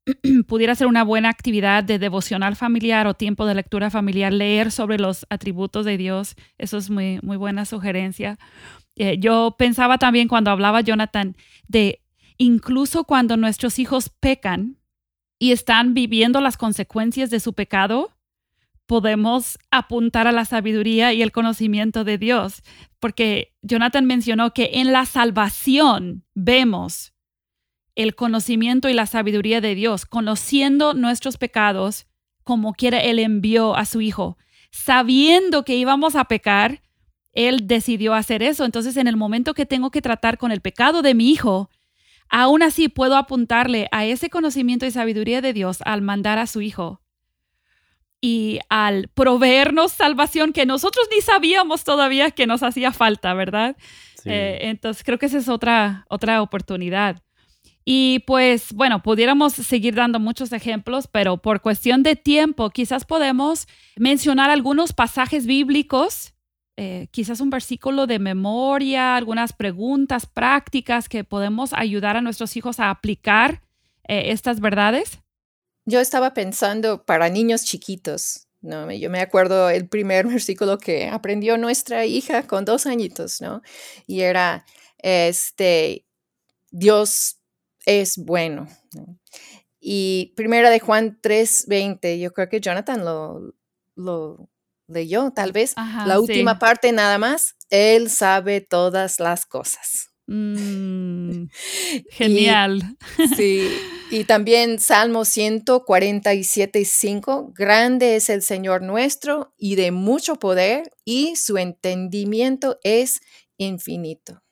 pudiera 0.46 0.74
ser 0.74 0.86
una 0.86 1.02
buena 1.02 1.28
actividad 1.28 1.82
de 1.82 1.98
devocional 1.98 2.54
familiar 2.56 3.06
o 3.06 3.14
tiempo 3.14 3.46
de 3.46 3.54
lectura 3.54 3.90
familiar, 3.90 4.32
leer 4.32 4.70
sobre 4.70 4.98
los 4.98 5.26
atributos 5.30 5.84
de 5.84 5.96
Dios. 5.96 6.36
Eso 6.58 6.78
es 6.78 6.90
muy, 6.90 7.18
muy 7.22 7.36
buena 7.36 7.64
sugerencia. 7.64 8.38
Eh, 8.94 9.18
yo 9.18 9.56
pensaba 9.58 9.98
también 9.98 10.28
cuando 10.28 10.50
hablaba 10.50 10.80
Jonathan 10.80 11.36
de 11.68 12.00
incluso 12.38 13.04
cuando 13.04 13.36
nuestros 13.36 13.78
hijos 13.78 14.08
pecan 14.08 14.75
y 15.38 15.52
están 15.52 15.94
viviendo 15.94 16.40
las 16.40 16.56
consecuencias 16.56 17.30
de 17.30 17.40
su 17.40 17.52
pecado, 17.52 18.12
podemos 18.86 19.58
apuntar 19.70 20.26
a 20.26 20.32
la 20.32 20.44
sabiduría 20.44 21.12
y 21.12 21.22
el 21.22 21.32
conocimiento 21.32 22.04
de 22.04 22.18
Dios, 22.18 22.62
porque 23.00 23.54
Jonathan 23.62 24.06
mencionó 24.06 24.52
que 24.54 24.70
en 24.74 24.92
la 24.92 25.04
salvación 25.06 26.24
vemos 26.34 27.12
el 27.96 28.14
conocimiento 28.14 28.88
y 28.88 28.94
la 28.94 29.06
sabiduría 29.06 29.60
de 29.60 29.74
Dios, 29.74 30.06
conociendo 30.06 30.94
nuestros 30.94 31.38
pecados 31.38 32.06
como 32.44 32.74
quiera 32.74 33.00
Él 33.00 33.18
envió 33.18 33.74
a 33.74 33.86
su 33.86 34.00
Hijo, 34.00 34.38
sabiendo 34.70 35.64
que 35.64 35.74
íbamos 35.74 36.14
a 36.14 36.26
pecar, 36.26 36.82
Él 37.32 37.66
decidió 37.66 38.14
hacer 38.14 38.42
eso. 38.42 38.64
Entonces, 38.64 38.96
en 38.96 39.08
el 39.08 39.16
momento 39.16 39.52
que 39.52 39.66
tengo 39.66 39.90
que 39.90 40.02
tratar 40.02 40.38
con 40.38 40.52
el 40.52 40.60
pecado 40.60 41.02
de 41.02 41.14
mi 41.14 41.30
Hijo, 41.30 41.70
aún 42.28 42.62
así 42.62 42.88
puedo 42.88 43.16
apuntarle 43.16 43.88
a 43.92 44.04
ese 44.04 44.30
conocimiento 44.30 44.86
y 44.86 44.90
sabiduría 44.90 45.40
de 45.40 45.52
Dios 45.52 45.78
al 45.84 46.02
mandar 46.02 46.38
a 46.38 46.46
su 46.46 46.60
Hijo 46.60 47.00
y 48.20 48.60
al 48.68 49.08
proveernos 49.08 49.92
salvación 49.92 50.52
que 50.52 50.66
nosotros 50.66 51.06
ni 51.14 51.20
sabíamos 51.20 51.84
todavía 51.84 52.30
que 52.30 52.46
nos 52.46 52.62
hacía 52.62 52.92
falta, 52.92 53.34
¿verdad? 53.34 53.76
Eh, 54.24 54.58
entonces 54.62 55.04
creo 55.04 55.18
que 55.18 55.26
esa 55.26 55.38
es 55.38 55.48
otra, 55.48 56.04
otra 56.08 56.42
oportunidad. 56.42 57.22
Y 57.84 58.24
pues 58.26 58.72
bueno, 58.72 59.00
pudiéramos 59.00 59.52
seguir 59.52 59.94
dando 59.94 60.18
muchos 60.18 60.52
ejemplos, 60.52 61.06
pero 61.06 61.36
por 61.36 61.60
cuestión 61.60 62.02
de 62.02 62.16
tiempo, 62.16 62.70
quizás 62.70 63.04
podemos 63.04 63.68
mencionar 63.94 64.50
algunos 64.50 64.92
pasajes 64.92 65.46
bíblicos, 65.46 66.34
eh, 66.76 67.08
quizás 67.10 67.40
un 67.40 67.48
versículo 67.48 68.06
de 68.06 68.18
memoria, 68.18 69.16
algunas 69.16 69.54
preguntas 69.54 70.26
prácticas 70.26 71.08
que 71.08 71.24
podemos 71.24 71.72
ayudar 71.72 72.16
a 72.16 72.20
nuestros 72.20 72.54
hijos 72.56 72.80
a 72.80 72.90
aplicar 72.90 73.62
eh, 74.08 74.30
estas 74.32 74.60
verdades. 74.60 75.20
Yo 75.86 76.00
estaba 76.00 76.34
pensando 76.34 77.04
para 77.06 77.30
niños 77.30 77.64
chiquitos, 77.64 78.48
¿no? 78.60 78.92
Yo 78.92 79.08
me 79.08 79.20
acuerdo 79.20 79.70
el 79.70 79.88
primer 79.88 80.26
versículo 80.28 80.76
que 80.76 81.08
aprendió 81.08 81.56
nuestra 81.56 82.04
hija 82.04 82.46
con 82.46 82.66
dos 82.66 82.86
añitos, 82.86 83.40
¿no? 83.40 83.62
Y 84.06 84.20
era, 84.20 84.66
este, 84.98 86.04
Dios 86.70 87.40
es 87.86 88.18
bueno. 88.18 88.68
Y 89.80 90.34
primera 90.36 90.68
de 90.68 90.80
Juan 90.80 91.18
3:20, 91.22 92.18
yo 92.18 92.34
creo 92.34 92.48
que 92.50 92.60
Jonathan 92.60 93.04
lo, 93.04 93.54
lo 93.94 94.50
leyó, 94.88 95.30
tal 95.32 95.52
vez 95.52 95.72
Ajá, 95.76 96.06
la 96.06 96.20
última 96.20 96.54
sí. 96.54 96.60
parte 96.60 96.92
nada 96.92 97.18
más, 97.18 97.56
Él 97.70 98.10
sabe 98.10 98.60
todas 98.60 99.20
las 99.20 99.46
cosas. 99.46 100.10
Mm, 100.26 101.44
Y 102.04 102.08
genial. 102.10 102.96
sí, 103.36 103.68
y 104.10 104.24
también 104.24 104.78
Salmo 104.78 105.24
147, 105.24 106.84
5, 106.84 107.52
grande 107.56 108.16
es 108.16 108.28
el 108.30 108.42
Señor 108.42 108.82
nuestro 108.82 109.52
y 109.58 109.74
de 109.76 109.90
mucho 109.92 110.36
poder 110.36 110.90
y 111.04 111.36
su 111.36 111.58
entendimiento 111.58 112.78
es 112.84 113.20
infinito. 113.58 114.42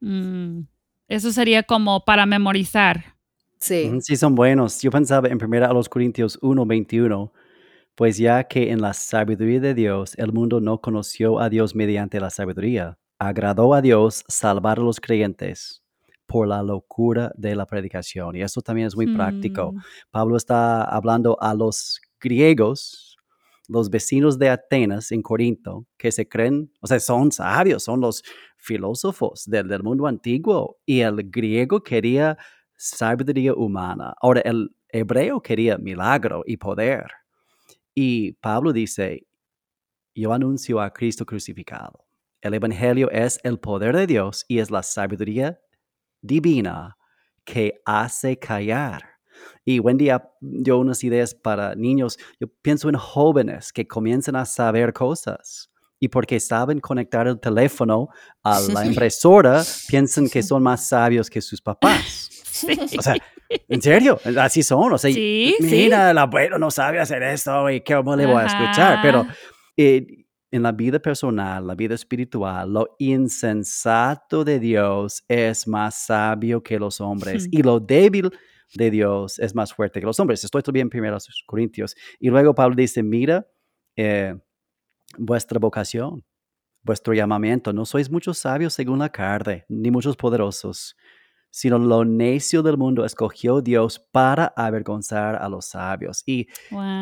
Mm, 0.00 0.62
eso 1.08 1.32
sería 1.32 1.62
como 1.62 2.04
para 2.04 2.26
memorizar. 2.26 3.16
Sí, 3.60 3.88
Ujú, 3.88 4.00
Sí, 4.00 4.16
son 4.16 4.34
buenos. 4.34 4.80
Yo 4.82 4.90
pensaba 4.90 5.28
en 5.28 5.38
1 5.38 5.88
Corintios 5.88 6.38
1, 6.42 6.66
21, 6.66 7.32
pues 7.94 8.16
ya 8.18 8.44
que 8.44 8.70
en 8.70 8.80
la 8.80 8.94
sabiduría 8.94 9.60
de 9.60 9.74
Dios 9.74 10.14
el 10.16 10.32
mundo 10.32 10.60
no 10.60 10.80
conoció 10.80 11.38
a 11.40 11.48
Dios 11.48 11.74
mediante 11.74 12.20
la 12.20 12.30
sabiduría, 12.30 12.98
agradó 13.18 13.74
a 13.74 13.82
Dios 13.82 14.24
salvar 14.28 14.78
a 14.78 14.82
los 14.82 15.00
creyentes 15.00 15.82
por 16.26 16.46
la 16.48 16.62
locura 16.62 17.32
de 17.36 17.56
la 17.56 17.66
predicación. 17.66 18.36
Y 18.36 18.42
eso 18.42 18.62
también 18.62 18.86
es 18.86 18.96
muy 18.96 19.12
práctico. 19.14 19.72
Mm, 19.72 19.80
Pablo 20.10 20.36
está 20.36 20.84
hablando 20.84 21.36
a 21.40 21.54
los 21.54 22.00
griegos, 22.20 23.16
los 23.68 23.90
vecinos 23.90 24.38
de 24.38 24.48
Atenas 24.48 25.10
en 25.12 25.22
Corinto, 25.22 25.86
que 25.98 26.12
se 26.12 26.28
creen, 26.28 26.72
o 26.80 26.86
sea, 26.86 27.00
son 27.00 27.32
sabios, 27.32 27.82
son 27.84 28.00
los 28.00 28.22
filósofos 28.56 29.44
del, 29.46 29.68
del 29.68 29.82
mundo 29.82 30.06
antiguo. 30.06 30.78
Y 30.86 31.00
el 31.00 31.30
griego 31.30 31.82
quería 31.82 32.38
sabiduría 32.76 33.52
humana. 33.54 34.14
Ahora, 34.22 34.40
el 34.42 34.70
hebreo 34.88 35.40
quería 35.42 35.78
milagro 35.78 36.42
y 36.46 36.56
poder. 36.56 37.19
Y 38.02 38.32
Pablo 38.40 38.72
dice, 38.72 39.26
yo 40.14 40.32
anuncio 40.32 40.80
a 40.80 40.90
Cristo 40.90 41.26
crucificado. 41.26 42.06
El 42.40 42.54
Evangelio 42.54 43.10
es 43.10 43.38
el 43.42 43.58
poder 43.58 43.94
de 43.94 44.06
Dios 44.06 44.46
y 44.48 44.60
es 44.60 44.70
la 44.70 44.82
sabiduría 44.82 45.60
divina 46.22 46.96
que 47.44 47.82
hace 47.84 48.38
callar. 48.38 49.04
Y 49.66 49.80
Wendy 49.80 50.08
dio 50.40 50.78
unas 50.78 51.04
ideas 51.04 51.34
para 51.34 51.74
niños. 51.74 52.16
Yo 52.40 52.46
pienso 52.62 52.88
en 52.88 52.96
jóvenes 52.96 53.70
que 53.70 53.86
comienzan 53.86 54.36
a 54.36 54.46
saber 54.46 54.94
cosas 54.94 55.70
y 55.98 56.08
porque 56.08 56.40
saben 56.40 56.80
conectar 56.80 57.26
el 57.26 57.38
teléfono 57.38 58.08
a 58.42 58.60
la 58.60 58.86
impresora, 58.86 59.62
piensan 59.88 60.30
que 60.30 60.42
son 60.42 60.62
más 60.62 60.88
sabios 60.88 61.28
que 61.28 61.42
sus 61.42 61.60
papás. 61.60 62.28
O 62.98 63.02
sea, 63.02 63.14
en 63.68 63.82
serio, 63.82 64.18
así 64.38 64.62
son. 64.62 64.92
O 64.92 64.98
sea, 64.98 65.12
Sí, 65.12 65.54
sí. 65.58 65.64
mira, 65.66 66.10
el 66.10 66.18
abuelo 66.18 66.58
no 66.58 66.70
sabe 66.70 67.00
hacer 67.00 67.22
esto 67.22 67.68
y 67.70 67.80
cómo 67.82 68.16
le 68.16 68.26
voy 68.26 68.42
a 68.42 68.46
escuchar. 68.46 68.98
Pero 69.02 69.26
eh, 69.76 70.06
en 70.50 70.62
la 70.62 70.72
vida 70.72 70.98
personal, 70.98 71.66
la 71.66 71.74
vida 71.74 71.94
espiritual, 71.94 72.72
lo 72.72 72.96
insensato 72.98 74.44
de 74.44 74.58
Dios 74.58 75.24
es 75.28 75.66
más 75.68 76.06
sabio 76.06 76.62
que 76.62 76.78
los 76.78 77.00
hombres 77.00 77.48
y 77.50 77.62
lo 77.62 77.80
débil 77.80 78.30
de 78.74 78.90
Dios 78.90 79.38
es 79.38 79.54
más 79.54 79.72
fuerte 79.74 80.00
que 80.00 80.06
los 80.06 80.18
hombres. 80.20 80.44
Estoy 80.44 80.62
todavía 80.62 80.82
en 80.82 80.90
1 80.92 81.18
Corintios. 81.46 81.94
Y 82.18 82.28
luego 82.30 82.54
Pablo 82.54 82.76
dice, 82.76 83.02
mira, 83.02 83.46
eh, 83.96 84.34
vuestra 85.18 85.58
vocación, 85.58 86.24
vuestro 86.82 87.12
llamamiento, 87.14 87.72
no 87.72 87.84
sois 87.84 88.10
muchos 88.10 88.38
sabios 88.38 88.72
según 88.74 89.00
la 89.00 89.08
carne, 89.08 89.64
ni 89.68 89.90
muchos 89.90 90.16
poderosos, 90.16 90.96
sino 91.50 91.78
lo 91.78 92.04
necio 92.04 92.62
del 92.62 92.76
mundo 92.76 93.04
escogió 93.04 93.60
Dios 93.60 93.98
para 93.98 94.52
avergonzar 94.56 95.36
a 95.36 95.48
los 95.48 95.66
sabios. 95.66 96.22
Y 96.26 96.46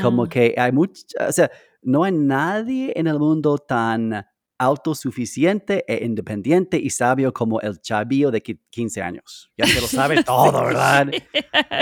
como 0.02 0.26
que 0.26 0.54
hay 0.56 0.72
mucho, 0.72 1.02
o 1.26 1.32
sea, 1.32 1.50
no 1.82 2.04
hay 2.04 2.12
nadie 2.12 2.92
en 2.96 3.06
el 3.06 3.18
mundo 3.18 3.58
tan 3.58 4.24
autosuficiente 4.61 5.84
e 5.87 6.04
independiente 6.04 6.78
y 6.78 6.90
sabio 6.90 7.32
como 7.32 7.61
el 7.61 7.80
chavillo 7.80 8.30
de 8.30 8.42
qui- 8.42 8.61
15 8.70 9.02
años. 9.02 9.50
Ya 9.56 9.66
se 9.66 9.80
lo 9.80 9.87
sabe 9.87 10.22
todo, 10.24 10.64
¿verdad? 10.64 11.08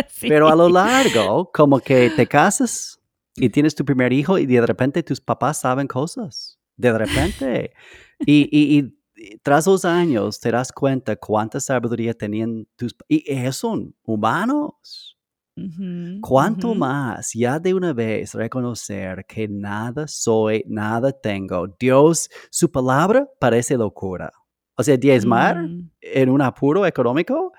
Sí. 0.09 0.29
Pero 0.29 0.49
a 0.49 0.57
lo 0.57 0.69
largo, 0.69 1.51
como 1.55 1.79
que 1.81 2.11
te 2.11 2.27
casas 2.27 3.01
y 3.37 3.49
tienes 3.51 3.75
tu 3.75 3.85
primer 3.85 4.13
hijo 4.13 4.39
y 4.39 4.47
de 4.47 4.65
repente 4.67 5.03
tus 5.03 5.21
papás 5.21 5.61
saben 5.61 5.87
cosas. 5.87 6.59
De 6.77 6.93
repente. 6.97 7.73
Y, 8.21 8.49
y- 8.51 8.79
y- 8.79 8.79
y 8.79 8.99
tras 9.43 9.67
los 9.67 9.85
años 9.85 10.41
te 10.41 10.51
das 10.51 10.73
cuenta 10.73 11.17
cuánta 11.17 11.61
sabiduría 11.61 12.15
tenían 12.15 12.67
tus... 12.77 12.95
Y 13.09 13.25
ellos 13.33 13.57
son 13.57 13.95
humanos. 14.05 15.17
Ujú, 15.57 16.21
¿Cuánto 16.21 16.69
ujú. 16.69 16.77
más 16.77 17.33
ya 17.33 17.59
de 17.59 17.73
una 17.73 17.93
vez 17.93 18.35
reconocer 18.35 19.25
que 19.27 19.49
nada 19.49 20.07
soy, 20.07 20.65
nada 20.67 21.13
tengo? 21.13 21.67
Dios, 21.79 22.29
su 22.51 22.71
palabra 22.71 23.29
parece 23.39 23.77
locura. 23.77 24.33
O 24.77 24.83
sea, 24.83 24.97
diezmar 24.97 25.57
Mm, 25.57 25.91
en 26.01 26.29
un 26.29 26.43
apuro 26.43 26.85
económico, 26.87 27.53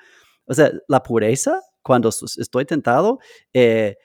o 0.46 0.54
sea, 0.54 0.72
la 0.88 1.02
pureza, 1.02 1.60
cuando 1.82 2.10
estoy 2.10 2.66
tentado, 2.66 3.20
eh, 3.54 3.98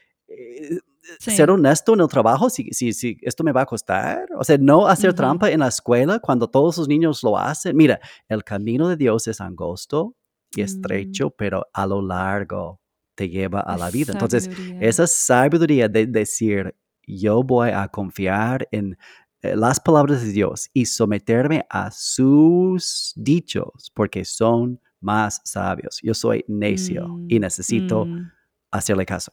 eh, 1.03 1.17
ser 1.19 1.49
sí. 1.49 1.53
honesto 1.53 1.95
en 1.95 2.01
el 2.01 2.09
trabajo, 2.09 2.51
si, 2.51 2.71
si, 2.73 2.93
si 2.93 3.19
esto 3.23 3.45
me 3.45 3.53
va 3.53 3.63
a 3.63 3.67
costar, 3.67 4.27
o 4.39 4.45
sea, 4.45 4.59
no 4.59 4.87
hacer 4.87 5.15
trampa 5.15 5.51
en 5.51 5.61
la 5.61 5.69
escuela 5.69 6.19
cuando 6.21 6.49
todos 6.49 6.79
los 6.79 6.89
niños 6.89 7.23
lo 7.23 7.39
hacen. 7.39 7.77
Mira, 7.77 8.01
el 8.29 8.45
camino 8.45 8.89
de 8.89 8.97
Dios 8.97 9.27
es 9.29 9.41
angosto 9.41 10.15
y 10.55 10.63
Mm, 10.63 10.63
estrecho, 10.63 11.31
pero 11.31 11.67
a 11.73 11.87
lo 11.87 12.03
largo 12.03 12.81
te 13.15 13.29
lleva 13.29 13.61
a 13.61 13.77
la 13.77 13.91
vida. 13.91 14.13
Entonces, 14.13 14.45
sabiduría. 14.45 14.77
esa 14.79 15.07
sabiduría 15.07 15.89
de 15.89 16.07
decir, 16.07 16.75
yo 17.07 17.43
voy 17.43 17.71
a 17.71 17.89
confiar 17.89 18.69
en 18.71 18.97
eh, 19.43 19.57
las 19.57 19.81
palabras 19.81 20.23
de 20.23 20.31
Dios 20.33 20.71
y 20.73 20.87
someterme 20.87 21.67
a 21.69 21.91
sus 21.91 23.13
dichos 23.17 23.91
porque 23.95 24.25
son 24.25 24.81
más 25.01 25.41
sabios. 25.45 25.99
Yo 26.03 26.15
soy 26.15 26.45
necio 26.49 27.21
y 27.29 27.39
Mm, 27.39 27.41
necesito 27.41 28.07
mm. 28.07 28.31
hacerle 28.71 29.05
caso. 29.07 29.33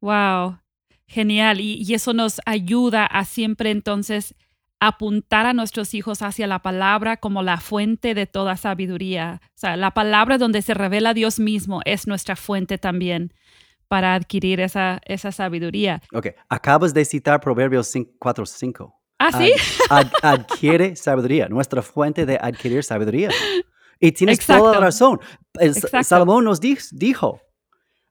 Wow, 0.00 0.58
genial. 1.06 1.60
Y, 1.60 1.82
y 1.86 1.94
eso 1.94 2.12
nos 2.12 2.40
ayuda 2.46 3.06
a 3.06 3.24
siempre 3.24 3.70
entonces 3.70 4.34
apuntar 4.82 5.44
a 5.44 5.52
nuestros 5.52 5.92
hijos 5.92 6.22
hacia 6.22 6.46
la 6.46 6.60
palabra 6.60 7.18
como 7.18 7.42
la 7.42 7.58
fuente 7.58 8.14
de 8.14 8.26
toda 8.26 8.56
sabiduría. 8.56 9.40
O 9.48 9.58
sea, 9.58 9.76
la 9.76 9.90
palabra 9.92 10.38
donde 10.38 10.62
se 10.62 10.72
revela 10.72 11.12
Dios 11.12 11.38
mismo 11.38 11.80
es 11.84 12.06
nuestra 12.06 12.34
fuente 12.34 12.78
también 12.78 13.34
para 13.88 14.14
adquirir 14.14 14.60
esa, 14.60 15.00
esa 15.04 15.32
sabiduría. 15.32 16.00
Ok, 16.14 16.28
acabas 16.48 16.94
de 16.94 17.04
citar 17.04 17.40
Proverbios 17.40 17.92
4, 18.18 18.46
5. 18.46 18.94
Ah, 19.18 19.32
sí, 19.32 19.52
adquiere 20.22 20.96
sabiduría, 20.96 21.48
nuestra 21.48 21.82
fuente 21.82 22.24
de 22.24 22.38
adquirir 22.40 22.82
sabiduría. 22.82 23.28
Y 23.98 24.12
tienes 24.12 24.38
toda 24.46 24.72
la 24.72 24.80
razón. 24.80 25.20
El-. 25.58 25.74
Salomón 25.74 26.44
nos 26.44 26.58
di- 26.58 26.78
dijo, 26.92 27.38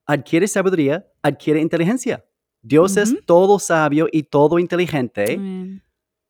adquiere 0.09 0.47
sabiduría, 0.47 1.05
adquiere 1.21 1.61
inteligencia. 1.61 2.25
Dios 2.61 2.97
es 2.97 3.15
todo 3.25 3.59
sabio 3.59 4.07
y 4.11 4.23
todo 4.23 4.59
inteligente, 4.59 5.39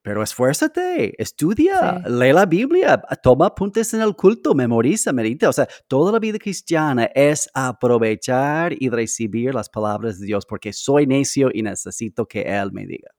pero 0.02 0.22
esfuérzate, 0.22 1.14
estudia, 1.22 2.04
Sí. 2.06 2.12
lee 2.12 2.34
la 2.34 2.46
Biblia, 2.46 3.02
toma 3.24 3.48
apuntes 3.48 3.94
en 3.94 4.02
el 4.02 4.16
culto, 4.16 4.54
memoriza, 4.54 5.12
medita. 5.12 5.50
O 5.50 5.54
sea, 5.54 5.68
toda 5.88 6.12
la 6.12 6.20
vida 6.20 6.38
cristiana 6.38 7.06
es 7.16 7.50
aprovechar 7.54 8.74
y 8.80 8.90
recibir 8.90 9.54
las 9.56 9.70
palabras 9.70 10.20
de 10.20 10.26
Dios 10.28 10.46
porque 10.46 10.72
soy 10.74 11.08
necio 11.08 11.50
y 11.54 11.62
necesito 11.64 12.28
que 12.28 12.42
Él 12.42 12.72
me 12.72 12.86
diga. 12.86 13.10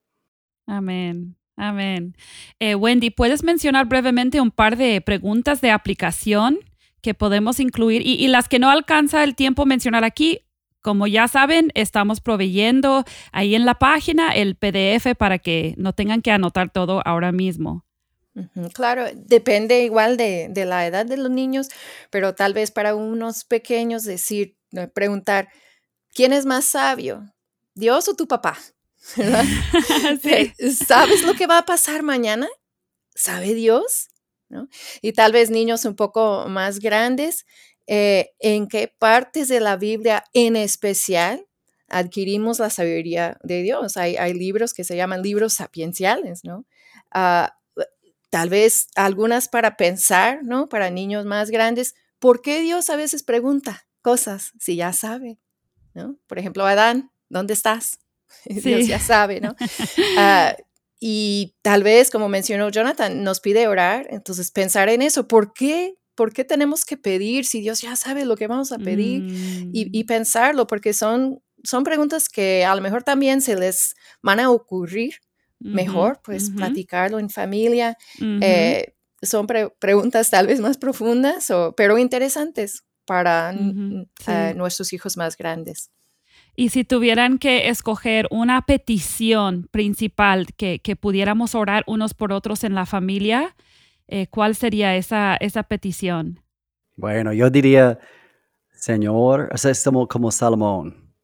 Amén. 0.66 1.36
Amén. 1.56 2.14
Eh, 2.58 2.74
Wendy, 2.74 3.10
¿puedes 3.10 3.42
mencionar 3.44 3.86
brevemente 3.86 4.40
un 4.40 4.50
par 4.50 4.76
de 4.76 5.00
preguntas 5.00 5.60
de 5.60 5.70
aplicación 5.72 6.58
que 7.02 7.12
podemos 7.12 7.60
incluir 7.60 8.02
y, 8.06 8.14
y 8.14 8.28
las 8.28 8.48
que 8.48 8.58
no 8.58 8.70
alcanza 8.70 9.24
el 9.24 9.34
tiempo 9.34 9.66
mencionar 9.66 10.04
aquí? 10.04 10.46
Como 10.80 11.06
ya 11.06 11.28
saben, 11.28 11.70
estamos 11.74 12.20
proveyendo 12.20 13.04
ahí 13.32 13.54
en 13.54 13.66
la 13.66 13.78
página 13.78 14.30
el 14.30 14.56
PDF 14.56 15.14
para 15.18 15.38
que 15.38 15.74
no 15.76 15.92
tengan 15.92 16.22
que 16.22 16.30
anotar 16.30 16.70
todo 16.70 17.02
ahora 17.04 17.32
mismo. 17.32 17.84
Claro, 18.74 19.06
depende 19.14 19.82
igual 19.82 20.16
de, 20.16 20.48
de 20.50 20.64
la 20.64 20.86
edad 20.86 21.04
de 21.04 21.16
los 21.16 21.30
niños, 21.30 21.68
pero 22.10 22.34
tal 22.34 22.54
vez 22.54 22.70
para 22.70 22.94
unos 22.94 23.44
pequeños 23.44 24.04
decir, 24.04 24.56
eh, 24.72 24.86
preguntar, 24.86 25.48
¿quién 26.14 26.32
es 26.32 26.46
más 26.46 26.64
sabio? 26.64 27.24
¿Dios 27.74 28.08
o 28.08 28.14
tu 28.14 28.26
papá? 28.26 28.56
¿Verdad? 29.16 29.44
Sí. 30.22 30.54
Eh, 30.58 30.70
¿Sabes 30.72 31.24
lo 31.24 31.34
que 31.34 31.46
va 31.46 31.58
a 31.58 31.66
pasar 31.66 32.02
mañana? 32.02 32.48
¿Sabe 33.14 33.54
Dios? 33.54 34.08
¿No? 34.48 34.68
Y 35.00 35.12
tal 35.12 35.32
vez 35.32 35.50
niños 35.50 35.84
un 35.84 35.94
poco 35.94 36.46
más 36.48 36.80
grandes, 36.80 37.46
eh, 37.92 38.30
¿en 38.38 38.68
qué 38.68 38.94
partes 38.98 39.48
de 39.48 39.58
la 39.58 39.76
Biblia 39.76 40.24
en 40.32 40.54
especial 40.54 41.44
adquirimos 41.88 42.60
la 42.60 42.70
sabiduría 42.70 43.38
de 43.42 43.62
Dios? 43.62 43.96
Hay, 43.96 44.16
hay 44.16 44.32
libros 44.32 44.74
que 44.74 44.84
se 44.84 44.96
llaman 44.96 45.22
libros 45.22 45.54
sapienciales, 45.54 46.44
¿no? 46.44 46.64
Ah, 47.10 47.56
tal 48.30 48.48
vez 48.48 48.86
algunas 48.94 49.48
para 49.48 49.76
pensar, 49.76 50.44
¿no? 50.44 50.68
Para 50.68 50.90
niños 50.90 51.26
más 51.26 51.50
grandes, 51.50 51.96
¿por 52.20 52.42
qué 52.42 52.60
Dios 52.60 52.90
a 52.90 52.96
veces 52.96 53.24
pregunta 53.24 53.86
cosas 54.02 54.52
si 54.60 54.76
ya 54.76 54.92
sabe? 54.92 55.38
¿no? 55.94 56.16
Por 56.26 56.38
ejemplo, 56.38 56.64
Adán, 56.64 57.10
¿dónde 57.28 57.54
estás? 57.54 57.98
Dios 58.44 58.86
ya 58.86 59.00
sabe, 59.00 59.40
¿no? 59.40 59.56
Ah, 60.16 60.56
y 61.00 61.56
tal 61.62 61.82
vez, 61.82 62.10
como 62.10 62.28
mencionó 62.28 62.68
Jonathan, 62.68 63.24
nos 63.24 63.40
pide 63.40 63.66
orar, 63.66 64.06
entonces 64.10 64.50
pensar 64.50 64.88
en 64.88 65.02
eso, 65.02 65.26
¿por 65.26 65.52
qué? 65.52 65.96
¿Por 66.14 66.32
qué 66.32 66.44
tenemos 66.44 66.84
que 66.84 66.96
pedir 66.96 67.44
si 67.46 67.60
Dios 67.60 67.80
ya 67.80 67.96
sabe 67.96 68.24
lo 68.24 68.36
que 68.36 68.46
vamos 68.46 68.72
a 68.72 68.78
pedir? 68.78 69.24
Y, 69.72 70.02
mm. 70.02 70.06
pensarlo, 70.06 70.66
porque 70.66 70.92
son, 70.92 71.42
son 71.64 71.84
preguntas 71.84 72.28
que 72.28 72.64
a 72.64 72.74
lo 72.74 72.82
mejor 72.82 73.02
también 73.02 73.40
se 73.40 73.56
les 73.56 73.94
van 74.22 74.40
a 74.40 74.50
ocurrir 74.50 75.14
mejor, 75.60 76.20
pues 76.24 76.50
platicarlo 76.50 77.18
en 77.18 77.30
familia. 77.30 77.96
Eh, 78.20 78.94
son 79.22 79.46
preguntas 79.46 80.30
tal 80.30 80.46
vez 80.46 80.60
más 80.60 80.78
profundas, 80.78 81.50
o, 81.50 81.74
pero 81.76 81.98
interesantes 81.98 82.84
para 83.04 83.52
eh, 83.52 84.54
nuestros 84.56 84.92
hijos 84.92 85.16
más 85.16 85.36
grandes. 85.36 85.90
Y 86.56 86.70
si 86.70 86.84
tuvieran 86.84 87.38
que 87.38 87.68
escoger 87.68 88.26
una 88.30 88.62
petición 88.62 89.68
principal 89.70 90.46
que, 90.56 90.80
pudiéramos 91.00 91.54
orar 91.54 91.84
unos 91.86 92.14
por 92.14 92.32
otros 92.32 92.64
en 92.64 92.74
la 92.74 92.86
familia, 92.86 93.56
eh, 94.10 94.26
¿cuál 94.28 94.54
sería 94.54 94.96
esa, 94.96 95.36
esa 95.36 95.62
petición? 95.62 96.40
Bueno, 96.96 97.32
yo 97.32 97.48
diría, 97.48 97.98
Señor, 98.72 99.48
es 99.52 99.84
como, 99.84 100.06
como 100.06 100.30
Salomón. 100.30 101.14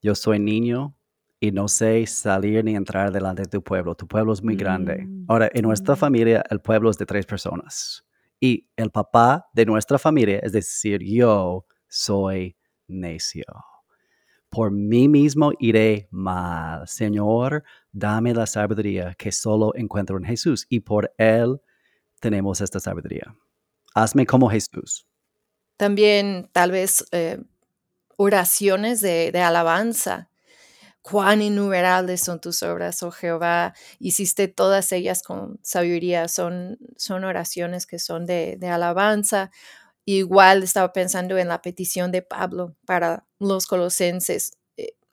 Yo 0.00 0.14
soy 0.14 0.38
niño 0.38 0.96
y 1.40 1.50
no 1.50 1.68
sé 1.68 2.06
salir 2.06 2.64
ni 2.64 2.74
entrar 2.74 3.12
delante 3.12 3.42
de 3.42 3.48
tu 3.48 3.62
pueblo. 3.62 3.94
Tu 3.94 4.06
pueblo 4.06 4.32
es 4.32 4.42
muy 4.42 4.56
grande. 4.56 5.04
Mm, 5.04 5.24
Ahora, 5.28 5.50
en 5.52 5.62
nuestra 5.62 5.96
familia, 5.96 6.44
el 6.50 6.60
pueblo 6.60 6.90
es 6.90 6.98
de 6.98 7.06
tres 7.06 7.26
personas. 7.26 8.04
Y 8.40 8.68
el 8.76 8.90
papá 8.90 9.48
de 9.52 9.66
nuestra 9.66 9.98
familia, 9.98 10.38
es 10.42 10.52
decir, 10.52 11.02
yo 11.02 11.66
soy 11.88 12.56
necio. 12.86 13.44
Por 14.48 14.70
mí 14.70 15.08
mismo 15.08 15.52
iré 15.58 16.08
mal. 16.10 16.86
Señor, 16.86 17.64
dame 17.92 18.32
la 18.32 18.46
sabiduría 18.46 19.14
que 19.14 19.32
solo 19.32 19.72
encuentro 19.74 20.16
en 20.16 20.24
Jesús. 20.24 20.64
Y 20.68 20.80
por 20.80 21.12
Él 21.18 21.60
tenemos 22.20 22.60
esta 22.60 22.80
sabiduría. 22.80 23.34
Hazme 23.94 24.26
como 24.26 24.50
Jesús. 24.50 25.06
También 25.76 26.48
tal 26.52 26.72
vez 26.72 27.04
eh, 27.12 27.38
oraciones 28.16 29.00
de, 29.00 29.32
alabanza 29.40 30.30
cuán 31.02 31.40
innumerables 31.40 32.20
son 32.20 32.40
tus 32.40 32.62
obras, 32.62 33.02
oh 33.02 33.10
Jehová, 33.10 33.72
hiciste 33.98 34.46
todas 34.48 34.92
ellas 34.92 35.22
con 35.22 35.58
sabiduría, 35.62 36.28
son, 36.28 36.78
son 36.98 37.24
oraciones 37.24 37.86
que 37.86 37.98
son 37.98 38.26
de, 38.26 38.56
de 38.58 38.68
alabanza. 38.68 39.50
Igual 40.04 40.62
estaba 40.62 40.92
pensando 40.92 41.38
en 41.38 41.48
la 41.48 41.62
petición 41.62 42.12
de 42.12 42.20
Pablo 42.22 42.76
para 42.84 43.26
los 43.38 43.66
colosenses 43.66 44.58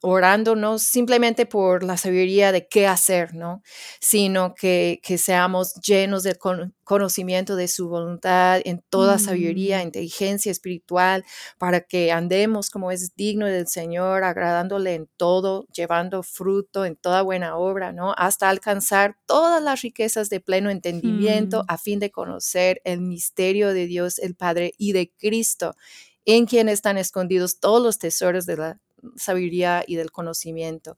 orando 0.07 0.55
no 0.55 0.77
simplemente 0.77 1.47
por 1.47 1.83
la 1.83 1.97
sabiduría 1.97 2.51
de 2.51 2.67
qué 2.67 2.85
hacer, 2.85 3.33
¿no? 3.33 3.63
Sino 3.99 4.53
que, 4.53 4.99
seamos 5.17 5.73
llenos 5.81 6.21
del 6.21 6.37
conocimiento 6.83 7.55
de 7.55 7.67
su 7.67 7.89
voluntad 7.89 8.61
en 8.65 8.83
toda 8.89 9.17
sabiduría, 9.17 9.79
mm. 9.79 9.81
inteligencia 9.81 10.51
espiritual, 10.51 11.25
para 11.57 11.81
que 11.81 12.11
andemos 12.11 12.69
como 12.69 12.91
es 12.91 13.15
digno 13.15 13.47
del 13.47 13.67
Señor, 13.67 14.23
agradándole 14.23 14.93
en 14.93 15.09
todo, 15.17 15.65
llevando 15.73 16.21
fruto 16.21 16.85
en 16.85 16.95
toda 16.95 17.23
buena 17.23 17.57
obra, 17.57 17.91
¿no? 17.91 18.13
Hasta 18.15 18.49
alcanzar 18.49 19.17
todas 19.25 19.61
las 19.63 19.81
riquezas 19.81 20.29
de 20.29 20.39
pleno 20.39 20.69
entendimiento 20.69 21.63
mm. 21.63 21.65
a 21.67 21.77
fin 21.79 21.99
de 21.99 22.11
conocer 22.11 22.79
el 22.83 23.01
misterio 23.01 23.73
de 23.73 23.87
Dios 23.87 24.19
el 24.19 24.35
Padre 24.35 24.73
y 24.77 24.91
de 24.91 25.11
Cristo 25.17 25.75
en 26.25 26.45
quien 26.47 26.69
están 26.69 26.97
escondidos 26.97 27.59
todos 27.59 27.81
los 27.81 27.99
tesoros 27.99 28.47
de 28.47 28.57
la 28.57 28.79
sabiduría 29.15 29.83
y 29.87 29.95
del 29.95 30.11
conocimiento. 30.11 30.97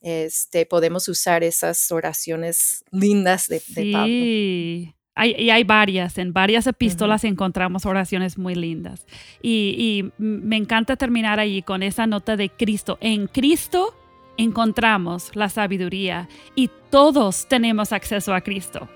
Este, 0.00 0.66
podemos 0.66 1.08
usar 1.08 1.42
esas 1.44 1.90
oraciones 1.90 2.84
lindas 2.90 3.48
de, 3.48 3.60
sí. 3.60 3.92
Pablo. 3.92 4.94
Hay, 5.16 5.30
y 5.38 5.50
hay 5.50 5.62
varias, 5.62 6.18
en 6.18 6.32
varias 6.32 6.66
epístolas 6.66 7.22
encontramos 7.22 7.86
oraciones 7.86 8.36
muy 8.36 8.56
lindas. 8.56 9.06
Y, 9.40 10.10
me 10.18 10.56
encanta 10.56 10.96
terminar 10.96 11.38
ahí 11.38 11.62
con 11.62 11.82
esa 11.82 12.06
nota 12.06 12.36
de 12.36 12.50
Cristo. 12.50 12.98
En 13.00 13.28
Cristo 13.28 13.94
encontramos 14.36 15.30
la 15.34 15.48
sabiduría 15.48 16.28
y 16.56 16.68
todos 16.90 17.46
tenemos 17.48 17.92
acceso 17.92 18.34
a 18.34 18.40
Cristo. 18.40 18.88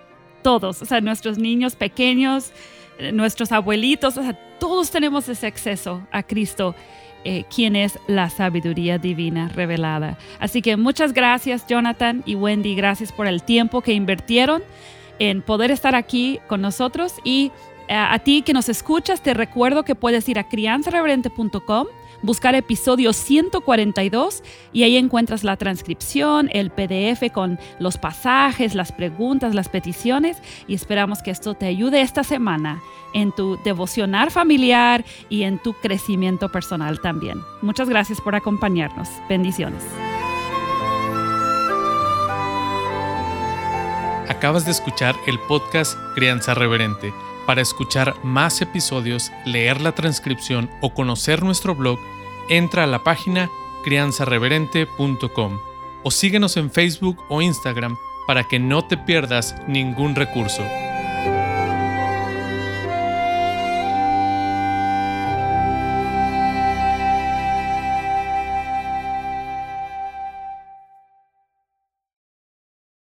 Todos, 0.42 0.82
o 0.82 0.86
sea, 0.86 1.00
nuestros 1.00 1.38
niños 1.38 1.76
pequeños, 1.76 2.52
eh, 2.98 3.12
nuestros 3.12 3.52
abuelitos, 3.52 4.16
o 4.16 4.22
sea, 4.22 4.34
todos 4.58 4.90
tenemos 4.90 5.28
ese 5.28 5.46
acceso 5.46 6.04
a 6.10 6.24
Cristo. 6.24 6.74
Eh, 7.24 7.44
quién 7.52 7.74
es 7.74 7.98
la 8.06 8.30
sabiduría 8.30 8.96
divina 8.96 9.48
revelada. 9.48 10.16
Así 10.38 10.62
que 10.62 10.76
muchas 10.76 11.12
gracias 11.12 11.66
Jonathan 11.66 12.22
y 12.24 12.36
Wendy, 12.36 12.76
gracias 12.76 13.10
por 13.10 13.26
el 13.26 13.42
tiempo 13.42 13.80
que 13.80 13.92
invirtieron 13.92 14.62
en 15.18 15.42
poder 15.42 15.72
estar 15.72 15.96
aquí 15.96 16.38
con 16.46 16.60
nosotros 16.60 17.14
y 17.24 17.50
eh, 17.88 17.94
a 17.94 18.18
ti 18.20 18.42
que 18.42 18.52
nos 18.52 18.68
escuchas 18.68 19.20
te 19.20 19.34
recuerdo 19.34 19.84
que 19.84 19.96
puedes 19.96 20.28
ir 20.28 20.38
a 20.38 20.48
crianzareverente.com 20.48 21.88
buscar 22.22 22.54
episodio 22.54 23.12
142 23.12 24.42
y 24.72 24.82
ahí 24.82 24.96
encuentras 24.96 25.44
la 25.44 25.56
transcripción, 25.56 26.48
el 26.52 26.70
PDF 26.70 27.32
con 27.32 27.58
los 27.78 27.98
pasajes, 27.98 28.74
las 28.74 28.92
preguntas, 28.92 29.54
las 29.54 29.68
peticiones 29.68 30.38
y 30.66 30.74
esperamos 30.74 31.22
que 31.22 31.30
esto 31.30 31.54
te 31.54 31.66
ayude 31.66 32.00
esta 32.00 32.24
semana 32.24 32.80
en 33.14 33.32
tu 33.32 33.58
devocionar 33.64 34.30
familiar 34.30 35.04
y 35.28 35.42
en 35.42 35.58
tu 35.58 35.72
crecimiento 35.74 36.50
personal 36.50 37.00
también. 37.00 37.40
Muchas 37.62 37.88
gracias 37.88 38.20
por 38.20 38.34
acompañarnos. 38.34 39.08
Bendiciones. 39.28 39.82
Acabas 44.28 44.66
de 44.66 44.72
escuchar 44.72 45.16
el 45.26 45.38
podcast 45.48 45.98
Crianza 46.14 46.54
Reverente. 46.54 47.12
Para 47.48 47.62
escuchar 47.62 48.22
más 48.22 48.60
episodios, 48.60 49.32
leer 49.46 49.80
la 49.80 49.92
transcripción 49.92 50.68
o 50.82 50.92
conocer 50.92 51.42
nuestro 51.42 51.74
blog, 51.74 51.98
entra 52.50 52.84
a 52.84 52.86
la 52.86 53.02
página 53.02 53.48
crianzareverente.com 53.84 55.58
o 56.02 56.10
síguenos 56.10 56.58
en 56.58 56.70
Facebook 56.70 57.16
o 57.30 57.40
Instagram 57.40 57.96
para 58.26 58.44
que 58.44 58.58
no 58.58 58.84
te 58.84 58.98
pierdas 58.98 59.56
ningún 59.66 60.14
recurso. 60.14 60.62